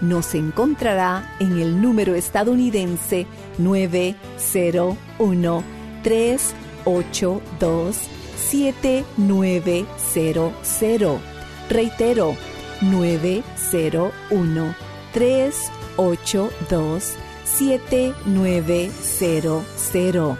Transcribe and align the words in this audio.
nos 0.00 0.34
encontrará 0.34 1.36
en 1.40 1.58
el 1.58 1.80
número 1.80 2.14
estadounidense 2.14 3.26
901 3.58 5.64
382 6.02 7.96
7900. 8.36 11.20
Reitero, 11.68 12.36
901 12.80 14.74
382 15.12 17.14
7900. 17.44 20.38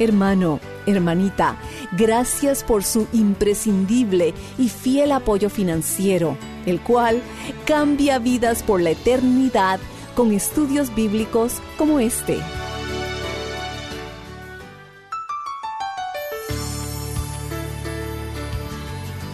Hermano, 0.00 0.60
hermanita, 0.86 1.56
gracias 1.92 2.62
por 2.62 2.84
su 2.84 3.08
imprescindible 3.12 4.32
y 4.58 4.68
fiel 4.68 5.10
apoyo 5.12 5.48
financiero 5.50 6.36
el 6.68 6.80
cual 6.80 7.22
cambia 7.64 8.18
vidas 8.18 8.62
por 8.62 8.80
la 8.80 8.90
eternidad 8.90 9.80
con 10.14 10.32
estudios 10.32 10.94
bíblicos 10.94 11.60
como 11.76 12.00
este. 12.00 12.38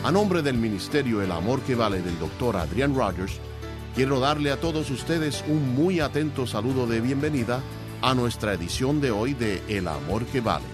A 0.05 0.13
nombre 0.13 0.43
del 0.43 0.59
Ministerio 0.59 1.23
El 1.23 1.33
Amor 1.33 1.63
que 1.63 1.75
Vale 1.75 2.03
del 2.03 2.19
doctor 2.19 2.59
Adrián 2.59 2.95
Rogers, 2.95 3.41
quiero 3.95 4.21
darle 4.21 4.51
a 4.51 4.61
todos 4.61 4.91
ustedes 4.91 5.43
un 5.49 5.75
muy 5.75 6.01
atento 6.01 6.47
saludo 6.47 6.87
de 6.87 7.01
bienvenida 7.01 7.63
a 8.03 8.15
nuestra 8.15 8.53
edición 8.53 9.01
de 9.01 9.11
hoy 9.11 9.33
de 9.33 9.63
El 9.67 9.89
Amor 9.89 10.27
que 10.27 10.43
Vale. 10.43 10.74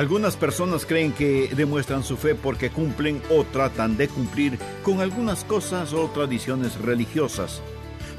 Algunas 0.00 0.34
personas 0.34 0.86
creen 0.86 1.12
que 1.12 1.52
demuestran 1.54 2.02
su 2.02 2.16
fe 2.16 2.34
porque 2.34 2.70
cumplen 2.70 3.20
o 3.28 3.44
tratan 3.44 3.98
de 3.98 4.08
cumplir 4.08 4.58
con 4.82 5.02
algunas 5.02 5.44
cosas 5.44 5.92
o 5.92 6.08
tradiciones 6.08 6.80
religiosas. 6.80 7.60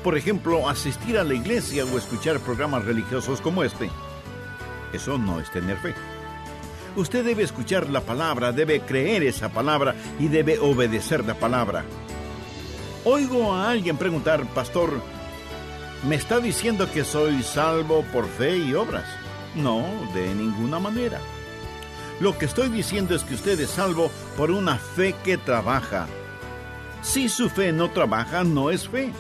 Por 0.04 0.16
ejemplo, 0.16 0.70
asistir 0.70 1.18
a 1.18 1.24
la 1.24 1.34
iglesia 1.34 1.84
o 1.84 1.98
escuchar 1.98 2.40
programas 2.40 2.86
religiosos 2.86 3.42
como 3.42 3.64
este. 3.64 3.90
Eso 4.94 5.18
no 5.18 5.40
es 5.40 5.50
tener 5.50 5.76
fe. 5.78 5.96
Usted 6.96 7.26
debe 7.26 7.42
escuchar 7.42 7.90
la 7.90 8.02
palabra, 8.02 8.52
debe 8.52 8.82
creer 8.82 9.24
esa 9.24 9.50
palabra 9.50 9.96
y 10.20 10.28
debe 10.28 10.60
obedecer 10.60 11.26
la 11.26 11.34
palabra. 11.34 11.84
Oigo 13.06 13.56
a 13.56 13.72
alguien 13.72 13.98
preguntar, 13.98 14.46
pastor, 14.54 15.02
¿me 16.08 16.14
está 16.14 16.40
diciendo 16.40 16.88
que 16.94 17.04
soy 17.04 17.42
salvo 17.42 18.06
por 18.14 18.28
fe 18.28 18.56
y 18.56 18.76
obras? 18.76 19.06
No, 19.56 19.84
de 20.14 20.36
ninguna 20.36 20.78
manera. 20.78 21.20
Lo 22.20 22.38
que 22.38 22.46
estoy 22.46 22.70
diciendo 22.70 23.16
es 23.16 23.24
que 23.24 23.36
usted 23.36 23.60
es 23.60 23.72
salvo 23.72 24.12
por 24.38 24.52
una 24.52 24.78
fe 24.78 25.16
que 25.24 25.38
trabaja. 25.38 26.08
Si 27.02 27.30
su 27.30 27.50
fe 27.50 27.72
no 27.72 27.90
trabaja, 27.90 28.44
no 28.44 28.70
es 28.70 28.88
fe. 28.88 29.12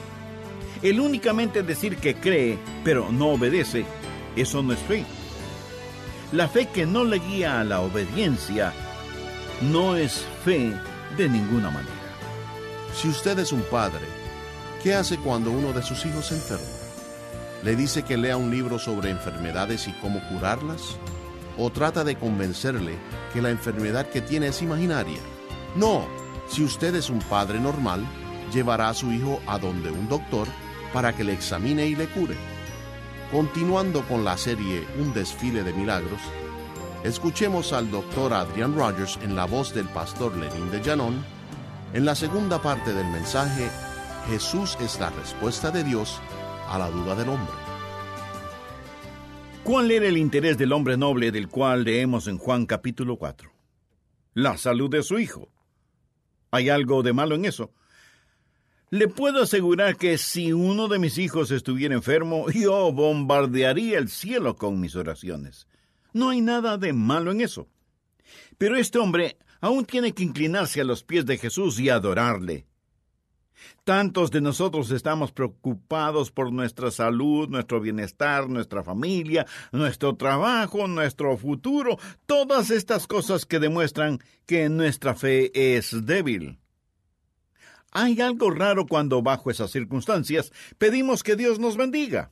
El 0.81 1.00
únicamente 1.00 1.64
decir 1.64 1.98
que 1.98 2.16
cree, 2.16 2.59
pero 2.83 3.11
no 3.11 3.30
obedece, 3.30 3.86
eso 4.36 4.61
no 4.61 4.73
es 4.73 4.80
fe. 4.80 5.06
La 6.31 6.48
fe 6.48 6.67
que 6.67 6.86
no 6.86 7.03
le 7.03 7.20
guía 7.20 7.59
a 7.59 7.64
la 7.64 7.81
obediencia, 7.81 8.73
no 9.61 9.95
es 9.95 10.26
fe 10.43 10.73
de 11.17 11.30
ninguna 11.30 11.70
manera. 11.70 11.92
Si 12.95 13.08
usted 13.08 13.37
es 13.39 13.52
un 13.52 13.61
padre, 13.64 14.05
¿qué 14.83 14.93
hace 14.93 15.17
cuando 15.17 15.52
uno 15.52 15.71
de 15.73 15.83
sus 15.83 16.05
hijos 16.05 16.27
se 16.27 16.36
enferma? 16.36 16.66
¿Le 17.64 17.76
dice 17.76 18.04
que 18.04 18.17
lea 18.17 18.37
un 18.37 18.49
libro 18.49 18.80
sobre 18.80 19.11
enfermedades 19.11 19.87
y 19.87 19.92
cómo 19.93 20.20
curarlas? 20.30 20.98
O 21.64 21.70
trata 21.70 22.04
de 22.04 22.16
convencerle 22.16 22.98
que 23.32 23.42
la 23.42 23.52
enfermedad 23.52 24.10
que 24.10 24.22
tiene 24.22 24.48
es 24.48 24.64
imaginaria. 24.64 25.20
No, 25.76 26.08
si 26.48 26.64
usted 26.64 26.95
es 26.95 27.11
un 27.11 27.20
padre 27.20 27.60
normal, 27.60 28.04
llevará 28.52 28.89
a 28.89 28.95
su 28.95 29.11
hijo 29.11 29.39
a 29.45 29.60
donde 29.60 29.92
un 29.92 30.10
doctor 30.10 30.48
para 30.92 31.16
que 31.16 31.23
le 31.23 31.33
examine 31.33 31.86
y 31.86 31.95
le 31.95 32.08
cure. 32.08 32.36
Continuando 33.32 34.02
con 34.08 34.26
la 34.26 34.38
serie 34.38 34.86
Un 34.99 35.14
desfile 35.14 35.64
de 35.64 35.72
milagros, 35.72 36.20
escuchemos 37.04 37.73
al 37.73 37.92
doctor 37.92 38.33
Adrian 38.33 38.76
Rogers 38.76 39.20
en 39.22 39.36
la 39.36 39.45
voz 39.45 39.73
del 39.73 39.88
pastor 39.88 40.36
Lenín 40.36 40.72
de 40.72 40.82
Llanón, 40.82 41.23
en 41.93 42.05
la 42.05 42.16
segunda 42.16 42.60
parte 42.60 42.92
del 42.92 43.08
mensaje 43.08 43.70
Jesús 44.30 44.78
es 44.82 44.99
la 44.99 45.11
respuesta 45.11 45.70
de 45.70 45.83
Dios 45.83 46.20
a 46.70 46.80
la 46.80 46.89
duda 46.89 47.16
del 47.16 47.30
hombre. 47.30 47.61
¿Cuál 49.64 49.92
era 49.92 50.08
el 50.08 50.17
interés 50.17 50.58
del 50.58 50.73
hombre 50.73 50.98
noble 50.98 51.32
del 51.32 51.48
cual 51.48 51.83
leemos 51.83 52.27
en 52.27 52.39
Juan 52.39 52.66
capítulo 52.66 53.17
4? 53.17 53.52
La 54.33 54.58
salud 54.58 54.89
de 54.89 55.04
su 55.04 55.20
hijo. 55.20 55.49
¿Hay 56.49 56.70
algo 56.70 57.04
de 57.04 57.14
malo 57.14 57.36
en 57.36 57.45
eso? 57.45 57.72
Le 58.89 59.08
puedo 59.08 59.44
asegurar 59.44 59.98
que 59.98 60.17
si 60.17 60.52
uno 60.52 60.88
de 60.88 60.98
mis 60.98 61.20
hijos 61.20 61.52
estuviera 61.52 61.94
enfermo, 61.94 62.49
yo 62.49 62.92
bombardearía 62.92 63.99
el 63.99 64.10
cielo 64.10 64.55
con 64.55 64.80
mis 64.80 64.95
oraciones. 64.95 65.67
No 66.11 66.32
hay 66.32 66.42
nada 66.42 66.80
de 66.80 66.92
malo 66.92 67.32
en 67.32 67.42
eso. 67.42 67.70
Pero 68.58 68.78
este 68.78 68.98
hombre 68.98 69.38
aún 69.61 69.86
tiene 69.86 70.11
que 70.14 70.23
inclinarse 70.23 70.82
a 70.82 70.86
los 70.86 71.04
pies 71.04 71.28
de 71.28 71.38
Jesús 71.38 71.80
y 71.80 71.89
adorarle. 71.89 72.66
Tantos 73.83 74.32
de 74.32 74.42
nosotros 74.42 74.92
estamos 74.92 75.32
preocupados 75.32 76.32
por 76.32 76.52
nuestra 76.52 76.92
salud, 76.92 77.49
nuestro 77.49 77.80
bienestar, 77.80 78.49
nuestra 78.49 78.83
familia, 78.83 79.45
nuestro 79.72 80.16
trabajo, 80.16 80.88
nuestro 80.88 81.38
futuro, 81.38 81.98
todas 82.26 82.70
estas 82.72 83.08
cosas 83.08 83.45
que 83.45 83.60
demuestran 83.60 84.20
que 84.45 84.70
nuestra 84.70 85.16
fe 85.16 85.52
es 85.77 86.05
débil. 86.05 86.60
Hay 87.92 88.22
algo 88.22 88.52
raro 88.52 88.86
cuando 88.88 89.22
bajo 89.22 89.52
esas 89.52 89.72
circunstancias 89.72 90.52
pedimos 90.78 91.23
que 91.23 91.36
Dios 91.36 91.60
nos 91.60 91.76
bendiga. 91.76 92.32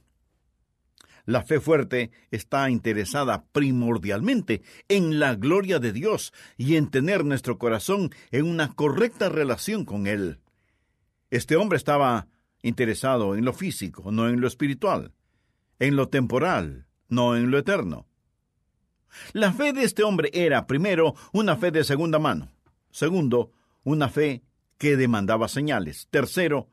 La 1.25 1.43
fe 1.43 1.59
fuerte 1.59 2.09
está 2.31 2.71
interesada 2.71 3.43
primordialmente 3.51 4.63
en 4.87 5.19
la 5.19 5.35
gloria 5.35 5.79
de 5.79 5.91
Dios 5.91 6.33
y 6.57 6.75
en 6.75 6.89
tener 6.89 7.23
nuestro 7.23 7.59
corazón 7.59 8.09
en 8.31 8.47
una 8.47 8.73
correcta 8.73 9.29
relación 9.29 9.85
con 9.85 10.07
Él. 10.07 10.39
Este 11.29 11.55
hombre 11.55 11.77
estaba 11.77 12.27
interesado 12.61 13.35
en 13.35 13.45
lo 13.45 13.53
físico, 13.53 14.11
no 14.11 14.27
en 14.29 14.41
lo 14.41 14.47
espiritual, 14.47 15.13
en 15.79 15.95
lo 15.95 16.09
temporal, 16.09 16.87
no 17.07 17.35
en 17.35 17.51
lo 17.51 17.57
eterno. 17.57 18.07
La 19.33 19.53
fe 19.53 19.73
de 19.73 19.83
este 19.83 20.03
hombre 20.03 20.29
era, 20.33 20.67
primero, 20.67 21.15
una 21.31 21.55
fe 21.55 21.71
de 21.71 21.83
segunda 21.83 22.19
mano, 22.19 22.51
segundo, 22.91 23.51
una 23.83 24.09
fe 24.09 24.43
que 24.77 24.97
demandaba 24.97 25.47
señales, 25.47 26.07
tercero, 26.09 26.69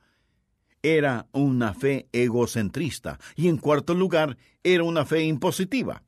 era 0.82 1.26
una 1.32 1.74
fe 1.74 2.08
egocentrista 2.12 3.18
y 3.34 3.48
en 3.48 3.56
cuarto 3.56 3.94
lugar, 3.94 4.36
era 4.62 4.84
una 4.84 5.04
fe 5.04 5.22
impositiva. 5.24 6.02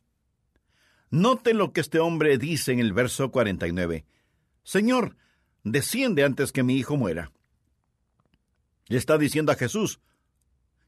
Note 1.11 1.55
lo 1.55 1.73
que 1.73 1.81
este 1.81 1.99
hombre 1.99 2.39
dice 2.39 2.73
en 2.73 2.81
el 2.81 2.93
verso 2.93 3.31
49. 3.31 4.05
Señor, 4.63 5.17
desciende 5.65 6.23
antes 6.23 6.53
que 6.53 6.63
mi 6.63 6.77
hijo 6.77 6.97
muera. 6.97 7.33
Le 8.89 8.99
está 8.99 9.19
diciendo 9.19 9.53
a 9.53 9.57
Jesús 9.57 10.01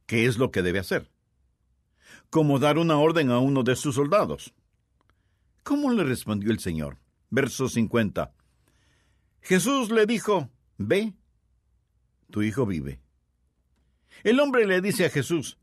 qué 0.07 0.27
es 0.27 0.39
lo 0.39 0.51
que 0.51 0.63
debe 0.63 0.79
hacer. 0.79 1.11
Como 2.31 2.59
dar 2.59 2.79
una 2.79 2.99
orden 2.99 3.31
a 3.31 3.39
uno 3.39 3.63
de 3.63 3.77
sus 3.77 3.95
soldados. 3.95 4.55
¿Cómo 5.63 5.93
le 5.93 6.05
respondió 6.05 6.51
el 6.51 6.59
Señor? 6.59 6.99
Verso 7.29 7.69
50. 7.69 8.33
Jesús 9.43 9.91
le 9.91 10.07
dijo, 10.07 10.51
Ve, 10.79 11.15
tu 12.31 12.43
hijo 12.43 12.67
vive. 12.67 13.01
El 14.25 14.41
hombre 14.41 14.67
le 14.67 14.81
dice 14.81 15.07
a 15.07 15.11
Jesús, 15.11 15.59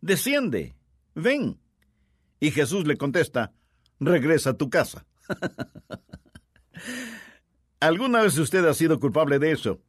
Desciende, 0.00 0.74
ven. 1.14 1.60
Y 2.40 2.50
Jesús 2.50 2.86
le 2.86 2.96
contesta, 2.96 3.52
Regresa 4.00 4.50
a 4.50 4.56
tu 4.56 4.70
casa. 4.70 5.06
¿Alguna 7.80 8.22
vez 8.22 8.38
usted 8.38 8.64
ha 8.64 8.74
sido 8.74 9.00
culpable 9.00 9.38
de 9.38 9.52
eso? 9.52 9.80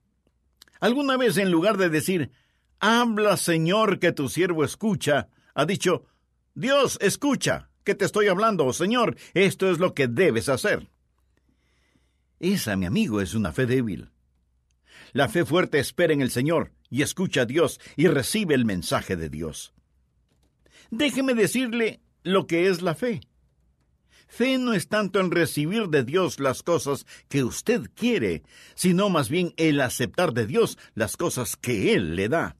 ¿Alguna 0.79 1.17
vez 1.17 1.37
en 1.37 1.51
lugar 1.51 1.77
de 1.77 1.89
decir, 1.89 2.31
habla 2.79 3.37
Señor 3.37 3.99
que 3.99 4.11
tu 4.11 4.29
siervo 4.29 4.63
escucha, 4.63 5.29
ha 5.53 5.65
dicho, 5.65 6.05
Dios 6.53 6.97
escucha, 7.01 7.69
que 7.83 7.95
te 7.95 8.05
estoy 8.05 8.27
hablando, 8.27 8.71
Señor, 8.73 9.15
esto 9.33 9.69
es 9.71 9.79
lo 9.79 9.93
que 9.93 10.07
debes 10.07 10.49
hacer? 10.49 10.89
Esa, 12.39 12.75
mi 12.75 12.85
amigo, 12.85 13.21
es 13.21 13.33
una 13.33 13.51
fe 13.51 13.65
débil. 13.65 14.09
La 15.13 15.29
fe 15.29 15.45
fuerte 15.45 15.79
espera 15.79 16.13
en 16.13 16.21
el 16.21 16.29
Señor 16.29 16.71
y 16.89 17.01
escucha 17.01 17.41
a 17.41 17.45
Dios 17.45 17.79
y 17.95 18.07
recibe 18.07 18.55
el 18.55 18.65
mensaje 18.65 19.15
de 19.15 19.29
Dios. 19.29 19.73
Déjeme 20.91 21.33
decirle 21.33 22.01
lo 22.23 22.45
que 22.45 22.67
es 22.67 22.81
la 22.81 22.93
fe. 22.93 23.21
Fe 24.27 24.57
no 24.57 24.73
es 24.73 24.87
tanto 24.87 25.19
en 25.19 25.31
recibir 25.31 25.87
de 25.87 26.03
Dios 26.03 26.39
las 26.39 26.61
cosas 26.61 27.05
que 27.29 27.43
usted 27.43 27.89
quiere, 27.95 28.43
sino 28.75 29.09
más 29.09 29.29
bien 29.29 29.53
el 29.57 29.79
aceptar 29.81 30.33
de 30.33 30.45
Dios 30.45 30.77
las 30.95 31.17
cosas 31.17 31.55
que 31.55 31.93
Él 31.93 32.15
le 32.15 32.29
da. 32.29 32.57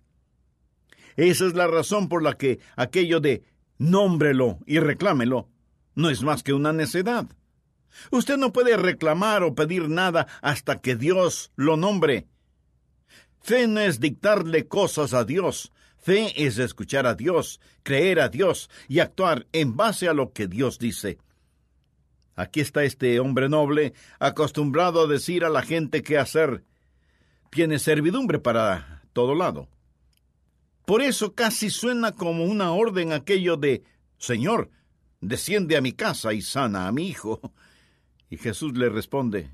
Esa 1.17 1.45
es 1.45 1.55
la 1.55 1.67
razón 1.67 2.09
por 2.09 2.23
la 2.23 2.37
que 2.37 2.59
aquello 2.75 3.19
de 3.19 3.43
nómbrelo 3.77 4.59
y 4.65 4.79
reclámelo 4.79 5.49
no 5.95 6.09
es 6.09 6.21
más 6.21 6.43
que 6.43 6.53
una 6.53 6.73
necedad. 6.73 7.27
Usted 8.11 8.37
no 8.37 8.53
puede 8.53 8.77
reclamar 8.77 9.43
o 9.43 9.55
pedir 9.55 9.89
nada 9.89 10.27
hasta 10.41 10.79
que 10.79 10.95
Dios 10.95 11.51
lo 11.55 11.75
nombre. 11.75 12.27
Fe 13.41 13.67
no 13.67 13.79
es 13.79 13.99
dictarle 13.99 14.67
cosas 14.67 15.13
a 15.13 15.23
Dios. 15.23 15.71
Fe 15.97 16.45
es 16.45 16.59
escuchar 16.59 17.07
a 17.07 17.15
Dios, 17.15 17.59
creer 17.83 18.19
a 18.19 18.29
Dios 18.29 18.69
y 18.87 18.99
actuar 18.99 19.47
en 19.51 19.75
base 19.75 20.07
a 20.07 20.13
lo 20.13 20.31
que 20.31 20.47
Dios 20.47 20.77
dice. 20.77 21.17
Aquí 22.37 22.59
está 22.61 22.83
este 22.83 23.19
hombre 23.19 23.49
noble, 23.49 23.93
acostumbrado 24.19 25.01
a 25.01 25.07
decir 25.07 25.43
a 25.43 25.49
la 25.49 25.63
gente 25.63 26.03
qué 26.03 26.19
hacer. 26.19 26.63
Tiene 27.49 27.79
servidumbre 27.79 28.37
para 28.37 29.01
todo 29.11 29.33
lado. 29.33 29.67
Por 30.85 31.01
eso 31.01 31.33
casi 31.33 31.71
suena 31.71 32.11
como 32.11 32.45
una 32.45 32.71
orden 32.71 33.11
aquello 33.11 33.57
de 33.57 33.83
Señor, 34.19 34.69
desciende 35.19 35.77
a 35.77 35.81
mi 35.81 35.93
casa 35.93 36.31
y 36.31 36.43
sana 36.43 36.87
a 36.87 36.91
mi 36.91 37.07
hijo. 37.07 37.41
Y 38.29 38.37
Jesús 38.37 38.77
le 38.77 38.89
responde 38.89 39.49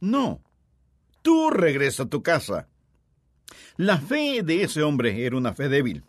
No, 0.00 0.42
tú 1.20 1.50
regresa 1.50 2.04
a 2.04 2.08
tu 2.08 2.22
casa. 2.22 2.66
La 3.76 3.98
fe 3.98 4.42
de 4.42 4.62
ese 4.62 4.82
hombre 4.82 5.26
era 5.26 5.36
una 5.36 5.52
fe 5.52 5.68
débil 5.68 6.02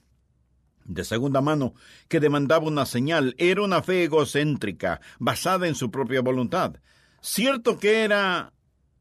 de 0.85 1.03
segunda 1.03 1.41
mano, 1.41 1.73
que 2.07 2.19
demandaba 2.19 2.67
una 2.67 2.85
señal, 2.85 3.35
era 3.37 3.61
una 3.61 3.81
fe 3.81 4.03
egocéntrica, 4.03 5.01
basada 5.19 5.67
en 5.67 5.75
su 5.75 5.91
propia 5.91 6.21
voluntad. 6.21 6.75
Cierto 7.21 7.79
que 7.79 8.03
era 8.03 8.53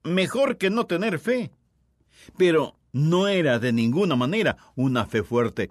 mejor 0.05 0.59
que 0.59 0.71
no 0.71 0.87
tener 0.87 1.19
fe, 1.19 1.51
pero 2.37 2.77
no 2.93 3.29
era 3.29 3.59
de 3.59 3.73
ninguna 3.73 4.17
manera 4.17 4.57
una 4.77 5.07
fe 5.07 5.23
fuerte. 5.23 5.71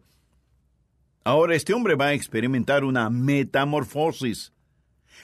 Ahora 1.24 1.56
este 1.56 1.74
hombre 1.74 1.96
va 1.96 2.08
a 2.08 2.13
experimentar 2.13 2.84
una 2.84 3.10
metamorfosis. 3.10 4.54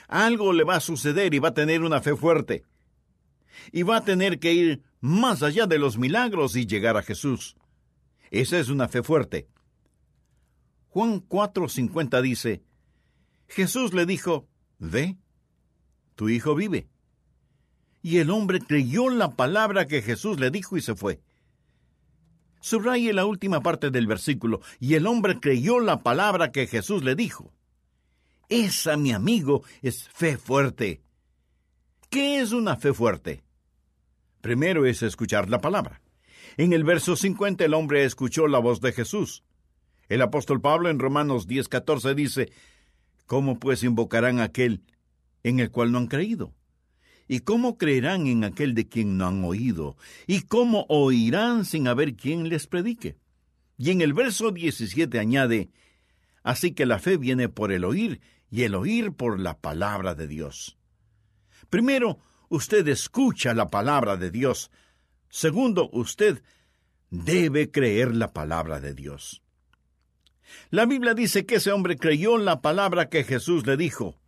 Algo 0.06 0.52
le 0.52 0.64
va 0.64 0.76
a 0.76 0.80
suceder 0.80 1.34
y 1.34 1.38
va 1.38 1.48
a 1.48 1.54
tener 1.54 1.82
una 1.82 2.00
fe 2.00 2.14
fuerte. 2.14 2.62
Y 3.72 3.82
va 3.82 3.96
a 3.96 4.04
tener 4.04 4.38
que 4.38 4.52
ir 4.52 4.82
más 5.00 5.42
allá 5.42 5.66
de 5.66 5.78
los 5.78 5.98
milagros 5.98 6.54
y 6.54 6.66
llegar 6.66 6.96
a 6.96 7.02
Jesús. 7.02 7.56
Esa 8.30 8.58
es 8.58 8.68
una 8.68 8.88
fe 8.88 9.02
fuerte. 9.02 9.48
Juan 10.88 11.26
4:50 11.28 12.22
dice, 12.22 12.62
Jesús 13.48 13.94
le 13.94 14.06
dijo, 14.06 14.46
Ve, 14.78 15.16
tu 16.14 16.28
hijo 16.28 16.54
vive. 16.54 16.88
Y 18.02 18.18
el 18.18 18.30
hombre 18.30 18.60
creyó 18.60 19.08
la 19.08 19.36
palabra 19.36 19.86
que 19.86 20.02
Jesús 20.02 20.38
le 20.38 20.50
dijo 20.50 20.76
y 20.76 20.82
se 20.82 20.94
fue. 20.94 21.20
Subraye 22.60 23.12
la 23.12 23.24
última 23.24 23.60
parte 23.60 23.90
del 23.90 24.06
versículo, 24.06 24.60
y 24.80 24.94
el 24.94 25.06
hombre 25.06 25.40
creyó 25.40 25.80
la 25.80 26.02
palabra 26.02 26.52
que 26.52 26.66
Jesús 26.66 27.04
le 27.04 27.14
dijo. 27.14 27.52
Esa, 28.48 28.96
mi 28.96 29.12
amigo, 29.12 29.62
es 29.82 30.08
fe 30.08 30.36
fuerte. 30.36 31.02
¿Qué 32.10 32.40
es 32.40 32.52
una 32.52 32.76
fe 32.76 32.92
fuerte? 32.92 33.44
Primero 34.40 34.86
es 34.86 35.02
escuchar 35.02 35.50
la 35.50 35.60
palabra. 35.60 36.00
En 36.56 36.72
el 36.72 36.82
verso 36.82 37.16
50 37.16 37.64
el 37.64 37.74
hombre 37.74 38.04
escuchó 38.04 38.48
la 38.48 38.58
voz 38.58 38.80
de 38.80 38.92
Jesús. 38.92 39.44
El 40.08 40.22
apóstol 40.22 40.60
Pablo 40.60 40.88
en 40.88 40.98
Romanos 40.98 41.46
10:14 41.46 42.14
dice, 42.14 42.52
¿Cómo 43.26 43.58
pues 43.58 43.82
invocarán 43.82 44.40
aquel 44.40 44.82
en 45.42 45.60
el 45.60 45.70
cual 45.70 45.92
no 45.92 45.98
han 45.98 46.06
creído? 46.06 46.54
¿Y 47.26 47.40
cómo 47.40 47.76
creerán 47.76 48.26
en 48.26 48.42
aquel 48.42 48.74
de 48.74 48.88
quien 48.88 49.18
no 49.18 49.26
han 49.26 49.44
oído? 49.44 49.96
¿Y 50.26 50.42
cómo 50.42 50.86
oirán 50.88 51.66
sin 51.66 51.86
haber 51.86 52.16
quien 52.16 52.48
les 52.48 52.66
predique? 52.66 53.16
Y 53.76 53.90
en 53.90 54.00
el 54.00 54.14
verso 54.14 54.50
17 54.50 55.18
añade, 55.18 55.70
Así 56.42 56.72
que 56.72 56.86
la 56.86 56.98
fe 56.98 57.18
viene 57.18 57.50
por 57.50 57.72
el 57.72 57.84
oír 57.84 58.22
y 58.50 58.62
el 58.62 58.74
oír 58.74 59.12
por 59.12 59.38
la 59.38 59.58
palabra 59.58 60.14
de 60.14 60.26
Dios. 60.26 60.78
Primero, 61.68 62.20
usted 62.48 62.88
escucha 62.88 63.52
la 63.52 63.68
palabra 63.68 64.16
de 64.16 64.30
Dios. 64.30 64.70
Segundo, 65.28 65.90
usted 65.92 66.42
debe 67.10 67.70
creer 67.70 68.14
la 68.14 68.32
palabra 68.32 68.80
de 68.80 68.94
Dios. 68.94 69.42
La 70.70 70.86
Biblia 70.86 71.14
dice 71.14 71.46
que 71.46 71.56
ese 71.56 71.72
hombre 71.72 71.96
creyó 71.96 72.38
la 72.38 72.60
palabra 72.60 73.08
que 73.08 73.24
Jesús 73.24 73.66
le 73.66 73.76
dijo. 73.76 74.20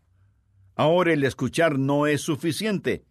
Ahora 0.74 1.12
el 1.12 1.24
escuchar 1.24 1.78
no 1.78 2.06
es 2.06 2.22
suficiente. 2.22 3.04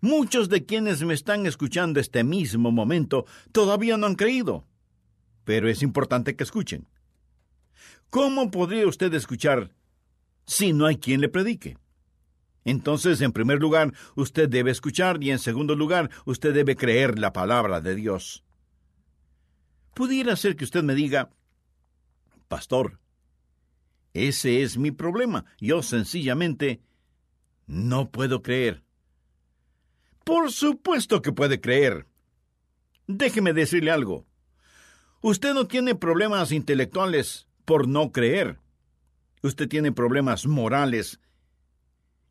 Muchos 0.00 0.48
de 0.48 0.66
quienes 0.66 1.02
me 1.02 1.14
están 1.14 1.46
escuchando 1.46 2.00
este 2.00 2.22
mismo 2.22 2.70
momento 2.70 3.24
todavía 3.52 3.96
no 3.96 4.06
han 4.06 4.14
creído. 4.14 4.66
Pero 5.44 5.68
es 5.68 5.82
importante 5.82 6.36
que 6.36 6.44
escuchen. 6.44 6.86
¿Cómo 8.10 8.50
podría 8.50 8.86
usted 8.86 9.12
escuchar 9.14 9.72
si 10.46 10.72
no 10.72 10.86
hay 10.86 10.96
quien 10.96 11.20
le 11.20 11.28
predique? 11.28 11.78
Entonces, 12.64 13.20
en 13.20 13.32
primer 13.32 13.60
lugar, 13.60 13.92
usted 14.16 14.48
debe 14.48 14.72
escuchar 14.72 15.22
y 15.22 15.30
en 15.30 15.38
segundo 15.38 15.76
lugar, 15.76 16.10
usted 16.24 16.52
debe 16.52 16.76
creer 16.76 17.18
la 17.18 17.32
palabra 17.32 17.80
de 17.80 17.94
Dios. 17.94 18.44
Pudiera 19.94 20.34
ser 20.36 20.56
que 20.56 20.64
usted 20.64 20.82
me 20.82 20.94
diga, 20.94 21.30
Pastor, 22.48 23.00
ese 24.14 24.62
es 24.62 24.78
mi 24.78 24.92
problema. 24.92 25.44
Yo 25.60 25.82
sencillamente 25.82 26.80
no 27.66 28.10
puedo 28.10 28.42
creer. 28.42 28.82
Por 30.24 30.50
supuesto 30.50 31.22
que 31.22 31.32
puede 31.32 31.60
creer. 31.60 32.06
Déjeme 33.06 33.52
decirle 33.52 33.90
algo. 33.90 34.26
Usted 35.20 35.54
no 35.54 35.66
tiene 35.66 35.94
problemas 35.94 36.52
intelectuales 36.52 37.46
por 37.64 37.88
no 37.88 38.12
creer. 38.12 38.58
Usted 39.42 39.68
tiene 39.68 39.92
problemas 39.92 40.46
morales. 40.46 41.20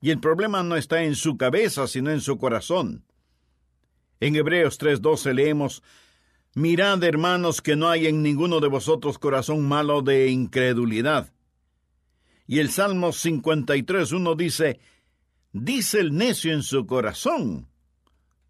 Y 0.01 0.12
el 0.12 0.19
problema 0.19 0.63
no 0.63 0.75
está 0.75 1.03
en 1.03 1.15
su 1.15 1.38
cabeza, 1.38 1.88
sino 1.88 2.12
en 2.12 2.21
su 2.21 2.38
corazón. 2.38 3.06
En 4.19 4.35
Hebreos 4.35 4.77
3:12 4.79 5.33
leemos, 5.33 5.83
Mirad, 6.55 7.03
hermanos, 7.03 7.61
que 7.61 7.75
no 7.75 7.89
hay 7.89 8.07
en 8.07 8.23
ninguno 8.23 8.61
de 8.61 8.69
vosotros 8.69 9.19
corazón 9.19 9.67
malo 9.67 10.01
de 10.01 10.29
incredulidad. 10.29 11.33
Y 12.47 12.59
el 12.59 12.69
Salmo 12.69 13.09
53.1 13.09 14.35
dice, 14.38 14.79
Dice 15.51 16.00
el 16.00 16.15
necio 16.15 16.53
en 16.53 16.63
su 16.63 16.88
corazón, 16.88 17.67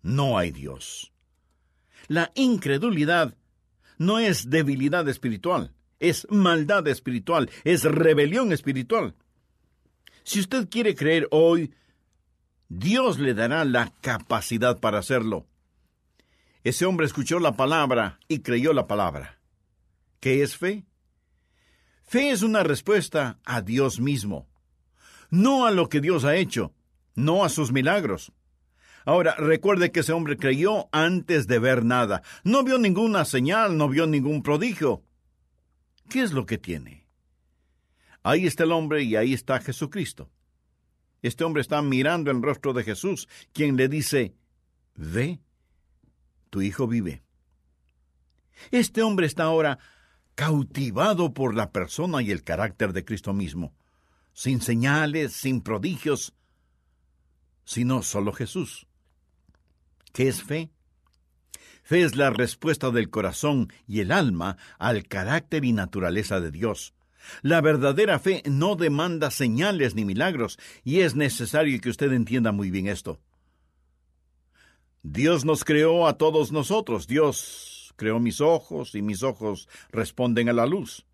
no 0.03 0.38
hay 0.38 0.51
Dios. 0.51 1.12
La 2.07 2.31
incredulidad 2.35 3.35
no 3.97 4.19
es 4.19 4.51
debilidad 4.51 5.09
espiritual, 5.09 5.74
es 6.00 6.27
maldad 6.29 6.88
espiritual, 6.88 7.50
es 7.63 7.85
rebelión 7.85 8.53
espiritual. 8.53 9.15
Si 10.24 10.39
usted 10.39 10.69
quiere 10.69 10.93
creer 10.93 11.27
hoy, 11.31 11.74
Dios 12.69 13.17
le 13.17 13.33
dará 13.33 13.65
la 13.65 13.91
capacidad 14.01 14.79
para 14.79 15.00
hacerlo. 15.00 15.47
Ese 16.65 16.88
hombre 16.88 17.05
escuchó 17.05 17.39
la 17.39 17.55
palabra 17.55 18.19
y 18.27 18.39
creyó 18.39 18.74
la 18.74 18.88
palabra. 18.88 19.39
¿Qué 20.19 20.41
es 20.41 20.57
fe? 20.57 20.84
Fe 22.01 22.31
es 22.31 22.41
una 22.41 22.63
respuesta 22.63 23.39
a 23.45 23.62
Dios 23.62 24.00
mismo, 24.00 24.48
no 25.29 25.67
a 25.67 25.72
lo 25.72 25.89
que 25.89 26.01
Dios 26.01 26.25
ha 26.25 26.36
hecho, 26.38 26.74
no 27.13 27.45
a 27.45 27.50
sus 27.50 27.72
milagros. 27.72 28.31
Ahora, 29.05 29.36
recuerde 29.36 29.91
que 29.91 30.00
ese 30.00 30.12
hombre 30.12 30.38
creyó 30.38 30.89
antes 30.91 31.45
de 31.45 31.60
ver 31.60 31.86
nada. 31.86 32.24
No 32.43 32.63
vio 32.63 32.79
ninguna 32.79 33.25
señal, 33.25 33.77
no 33.77 33.88
vio 33.88 34.07
ningún 34.07 34.41
prodigio. 34.41 35.03
¿Qué 36.10 36.24
es 36.24 36.31
lo 36.31 36.48
que 36.48 36.57
tiene? 36.57 37.05
Ahí 38.24 38.48
está 38.48 38.63
el 38.63 38.72
hombre 38.72 39.03
y 39.03 39.15
ahí 39.15 39.36
está 39.36 39.60
Jesucristo. 39.60 40.31
Este 41.22 41.43
hombre 41.43 41.62
está 41.62 41.84
mirando 41.84 42.31
el 42.31 42.41
rostro 42.41 42.74
de 42.74 42.84
Jesús, 42.84 43.29
quien 43.53 43.77
le 43.77 43.88
dice, 43.88 44.34
Ve 44.95 45.39
tu 46.55 46.62
hijo 46.62 46.88
vive. 46.88 47.21
Este 48.71 49.01
hombre 49.01 49.27
está 49.27 49.43
ahora 49.43 49.77
cautivado 50.35 51.33
por 51.33 51.53
la 51.53 51.74
persona 51.74 52.21
y 52.21 52.31
el 52.31 52.43
carácter 52.43 52.93
de 52.93 53.03
Cristo 53.03 53.33
mismo, 53.33 53.75
sin 54.31 54.62
señales, 54.62 55.33
sin 55.33 55.59
prodigios, 55.59 56.33
sino 57.65 58.03
solo 58.03 58.31
Jesús. 58.31 58.88
¿Qué 60.13 60.29
es 60.29 60.43
fe? 60.43 60.71
Fe 61.83 62.03
es 62.03 62.15
la 62.15 62.29
respuesta 62.29 62.89
del 62.89 63.09
corazón 63.09 63.67
y 63.85 64.00
el 64.00 64.13
alma 64.13 64.55
al 64.79 65.09
carácter 65.09 65.65
y 65.65 65.74
naturaleza 65.74 66.39
de 66.39 66.51
Dios. 66.51 66.93
La 67.41 67.59
verdadera 67.59 68.17
fe 68.17 68.43
no 68.45 68.77
demanda 68.77 69.29
señales 69.29 69.93
ni 69.93 70.05
milagros, 70.05 70.57
y 70.85 71.01
es 71.01 71.15
necesario 71.15 71.81
que 71.81 71.89
usted 71.89 72.13
entienda 72.13 72.53
muy 72.53 72.71
bien 72.71 72.88
esto. 72.88 73.19
Dios 75.07 75.45
nos 75.45 75.63
creó 75.63 76.07
a 76.07 76.17
todos 76.17 76.51
nosotros. 76.51 77.05
Dios 77.05 77.93
creó 77.95 78.19
mis 78.19 78.41
ojos 78.41 78.95
y 78.95 79.03
mis 79.03 79.21
ojos 79.21 79.69
responden 79.91 80.50
a 80.50 80.53
la 80.53 80.65
luz. 80.65 81.05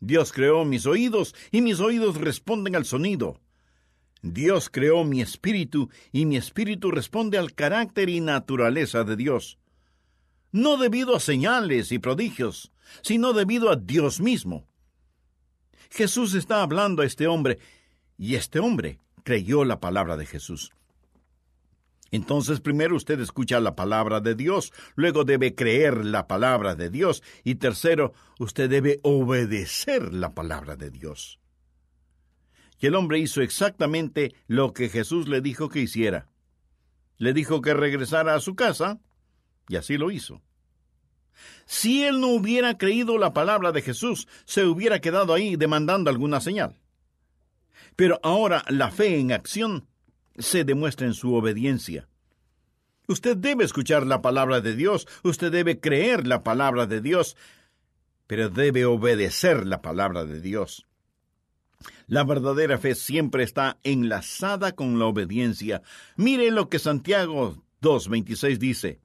Dios 0.00 0.32
creó 0.32 0.64
mis 0.64 0.86
oídos 0.86 1.34
y 1.50 1.60
mis 1.60 1.80
oídos 1.80 2.16
responden 2.16 2.76
al 2.76 2.86
sonido. 2.86 3.38
Dios 4.22 4.70
creó 4.70 5.04
mi 5.04 5.20
espíritu 5.20 5.90
y 6.12 6.24
mi 6.24 6.38
espíritu 6.38 6.90
responde 6.90 7.36
al 7.36 7.52
carácter 7.54 8.08
y 8.08 8.22
naturaleza 8.22 9.04
de 9.04 9.16
Dios. 9.16 9.58
No 10.50 10.78
debido 10.78 11.14
a 11.14 11.20
señales 11.20 11.92
y 11.92 11.98
prodigios, 11.98 12.72
sino 13.02 13.34
debido 13.34 13.70
a 13.70 13.76
Dios 13.76 14.22
mismo. 14.22 14.66
Jesús 15.90 16.32
está 16.32 16.62
hablando 16.62 17.02
a 17.02 17.06
este 17.06 17.26
hombre 17.26 17.58
y 18.16 18.36
este 18.36 18.60
hombre 18.60 18.98
creyó 19.24 19.66
la 19.66 19.78
palabra 19.78 20.16
de 20.16 20.24
Jesús. 20.24 20.72
Entonces 22.10 22.60
primero 22.60 22.96
usted 22.96 23.20
escucha 23.20 23.60
la 23.60 23.76
palabra 23.76 24.20
de 24.20 24.34
Dios, 24.34 24.72
luego 24.96 25.24
debe 25.24 25.54
creer 25.54 26.04
la 26.04 26.26
palabra 26.26 26.74
de 26.74 26.90
Dios 26.90 27.22
y 27.44 27.56
tercero, 27.56 28.12
usted 28.38 28.68
debe 28.68 28.98
obedecer 29.02 30.12
la 30.12 30.34
palabra 30.34 30.76
de 30.76 30.90
Dios. 30.90 31.38
Y 32.80 32.86
el 32.86 32.94
hombre 32.94 33.18
hizo 33.18 33.42
exactamente 33.42 34.34
lo 34.46 34.72
que 34.72 34.88
Jesús 34.88 35.28
le 35.28 35.40
dijo 35.40 35.68
que 35.68 35.80
hiciera. 35.80 36.28
Le 37.18 37.32
dijo 37.34 37.60
que 37.60 37.74
regresara 37.74 38.34
a 38.34 38.40
su 38.40 38.56
casa, 38.56 38.98
y 39.68 39.76
así 39.76 39.98
lo 39.98 40.10
hizo. 40.10 40.42
Si 41.66 42.04
él 42.04 42.20
no 42.20 42.28
hubiera 42.28 42.76
creído 42.78 43.18
la 43.18 43.34
palabra 43.34 43.70
de 43.70 43.82
Jesús, 43.82 44.26
se 44.46 44.64
hubiera 44.64 45.00
quedado 45.00 45.34
ahí 45.34 45.56
demandando 45.56 46.10
alguna 46.10 46.40
señal. 46.40 46.80
Pero 47.96 48.18
ahora 48.22 48.64
la 48.68 48.90
fe 48.90 49.18
en 49.18 49.32
acción 49.32 49.86
se 50.38 50.64
demuestra 50.64 51.06
en 51.06 51.14
su 51.14 51.34
obediencia. 51.34 52.08
Usted 53.06 53.36
debe 53.36 53.64
escuchar 53.64 54.06
la 54.06 54.22
palabra 54.22 54.60
de 54.60 54.76
Dios, 54.76 55.08
usted 55.22 55.50
debe 55.50 55.80
creer 55.80 56.26
la 56.26 56.44
palabra 56.44 56.86
de 56.86 57.00
Dios, 57.00 57.36
pero 58.26 58.48
debe 58.48 58.84
obedecer 58.84 59.66
la 59.66 59.82
palabra 59.82 60.24
de 60.24 60.40
Dios. 60.40 60.86
La 62.06 62.24
verdadera 62.24 62.78
fe 62.78 62.94
siempre 62.94 63.42
está 63.42 63.78
enlazada 63.82 64.72
con 64.72 64.98
la 64.98 65.06
obediencia. 65.06 65.82
Mire 66.16 66.50
lo 66.50 66.68
que 66.68 66.78
Santiago 66.78 67.62
2.26 67.82 68.58
dice. 68.58 69.00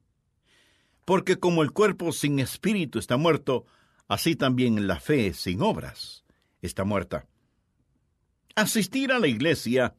Porque 1.05 1.37
como 1.37 1.63
el 1.63 1.71
cuerpo 1.71 2.11
sin 2.11 2.39
espíritu 2.39 2.99
está 2.99 3.17
muerto, 3.17 3.65
así 4.07 4.35
también 4.35 4.87
la 4.87 4.99
fe 4.99 5.33
sin 5.33 5.61
obras 5.61 6.23
está 6.61 6.83
muerta. 6.83 7.27
Asistir 8.55 9.11
a 9.11 9.19
la 9.19 9.27
iglesia 9.27 9.95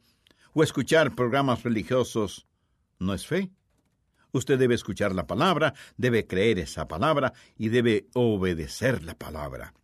o 0.57 0.63
escuchar 0.63 1.13
programas 1.13 1.61
religiosos 1.61 2.47
no 2.97 3.13
es 3.13 3.27
fe. 3.27 3.51
Usted 4.31 4.57
debe 4.57 4.73
escuchar 4.73 5.13
la 5.13 5.27
palabra, 5.27 5.75
debe 5.97 6.25
creer 6.25 6.57
esa 6.57 6.87
palabra 6.87 7.31
y 7.59 7.69
debe 7.69 8.07
obedecer 8.15 9.03
la 9.03 9.13
palabra. 9.13 9.75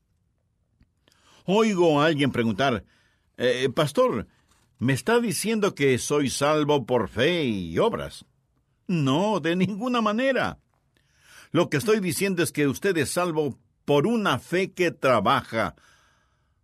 Oigo 1.45 2.01
a 2.01 2.07
alguien 2.07 2.31
preguntar, 2.31 2.85
eh, 3.37 3.69
Pastor, 3.69 4.25
¿me 4.79 4.93
está 4.93 5.19
diciendo 5.19 5.75
que 5.75 5.95
soy 5.99 6.31
salvo 6.31 6.87
por 6.87 7.07
fe 7.07 7.43
y 7.45 7.77
obras? 7.77 8.25
No, 8.87 9.39
de 9.39 9.55
ninguna 9.55 10.01
manera. 10.01 10.57
Lo 11.51 11.69
que 11.69 11.77
estoy 11.77 11.99
diciendo 11.99 12.41
es 12.41 12.51
que 12.51 12.65
usted 12.65 12.97
es 12.97 13.11
salvo 13.11 13.59
por 13.85 14.07
una 14.07 14.39
fe 14.39 14.71
que 14.71 14.89
trabaja. 14.89 15.75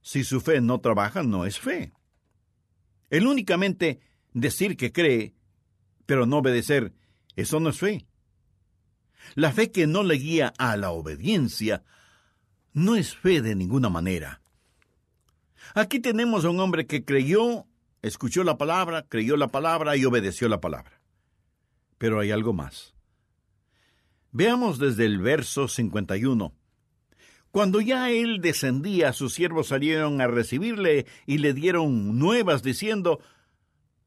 Si 0.01 0.23
su 0.23 0.41
fe 0.41 0.61
no 0.61 0.79
trabaja, 0.79 1.21
no 1.21 1.45
es 1.45 1.59
fe. 1.59 1.93
El 3.09 3.27
únicamente 3.27 3.99
decir 4.33 4.77
que 4.77 4.91
cree, 4.91 5.33
pero 6.05 6.25
no 6.25 6.37
obedecer, 6.37 6.93
eso 7.35 7.59
no 7.59 7.69
es 7.69 7.77
fe. 7.77 8.05
La 9.35 9.51
fe 9.51 9.71
que 9.71 9.87
no 9.87 10.03
le 10.03 10.15
guía 10.15 10.53
a 10.57 10.77
la 10.77 10.91
obediencia 10.91 11.83
no 12.73 12.95
es 12.95 13.15
fe 13.15 13.41
de 13.41 13.55
ninguna 13.55 13.89
manera. 13.89 14.41
Aquí 15.75 15.99
tenemos 15.99 16.45
a 16.45 16.49
un 16.49 16.59
hombre 16.59 16.87
que 16.87 17.05
creyó, 17.05 17.65
escuchó 18.01 18.43
la 18.43 18.57
palabra, 18.57 19.05
creyó 19.07 19.37
la 19.37 19.49
palabra 19.49 19.95
y 19.97 20.05
obedeció 20.05 20.47
la 20.49 20.61
palabra. 20.61 21.01
Pero 21.97 22.19
hay 22.19 22.31
algo 22.31 22.53
más. 22.53 22.95
Veamos 24.31 24.79
desde 24.79 25.05
el 25.05 25.19
verso 25.19 25.67
51. 25.67 26.53
Cuando 27.51 27.81
ya 27.81 28.11
él 28.11 28.41
descendía, 28.41 29.13
sus 29.13 29.33
siervos 29.33 29.67
salieron 29.67 30.21
a 30.21 30.27
recibirle 30.27 31.05
y 31.25 31.39
le 31.39 31.53
dieron 31.53 32.19
nuevas 32.19 32.61
diciendo, 32.61 33.19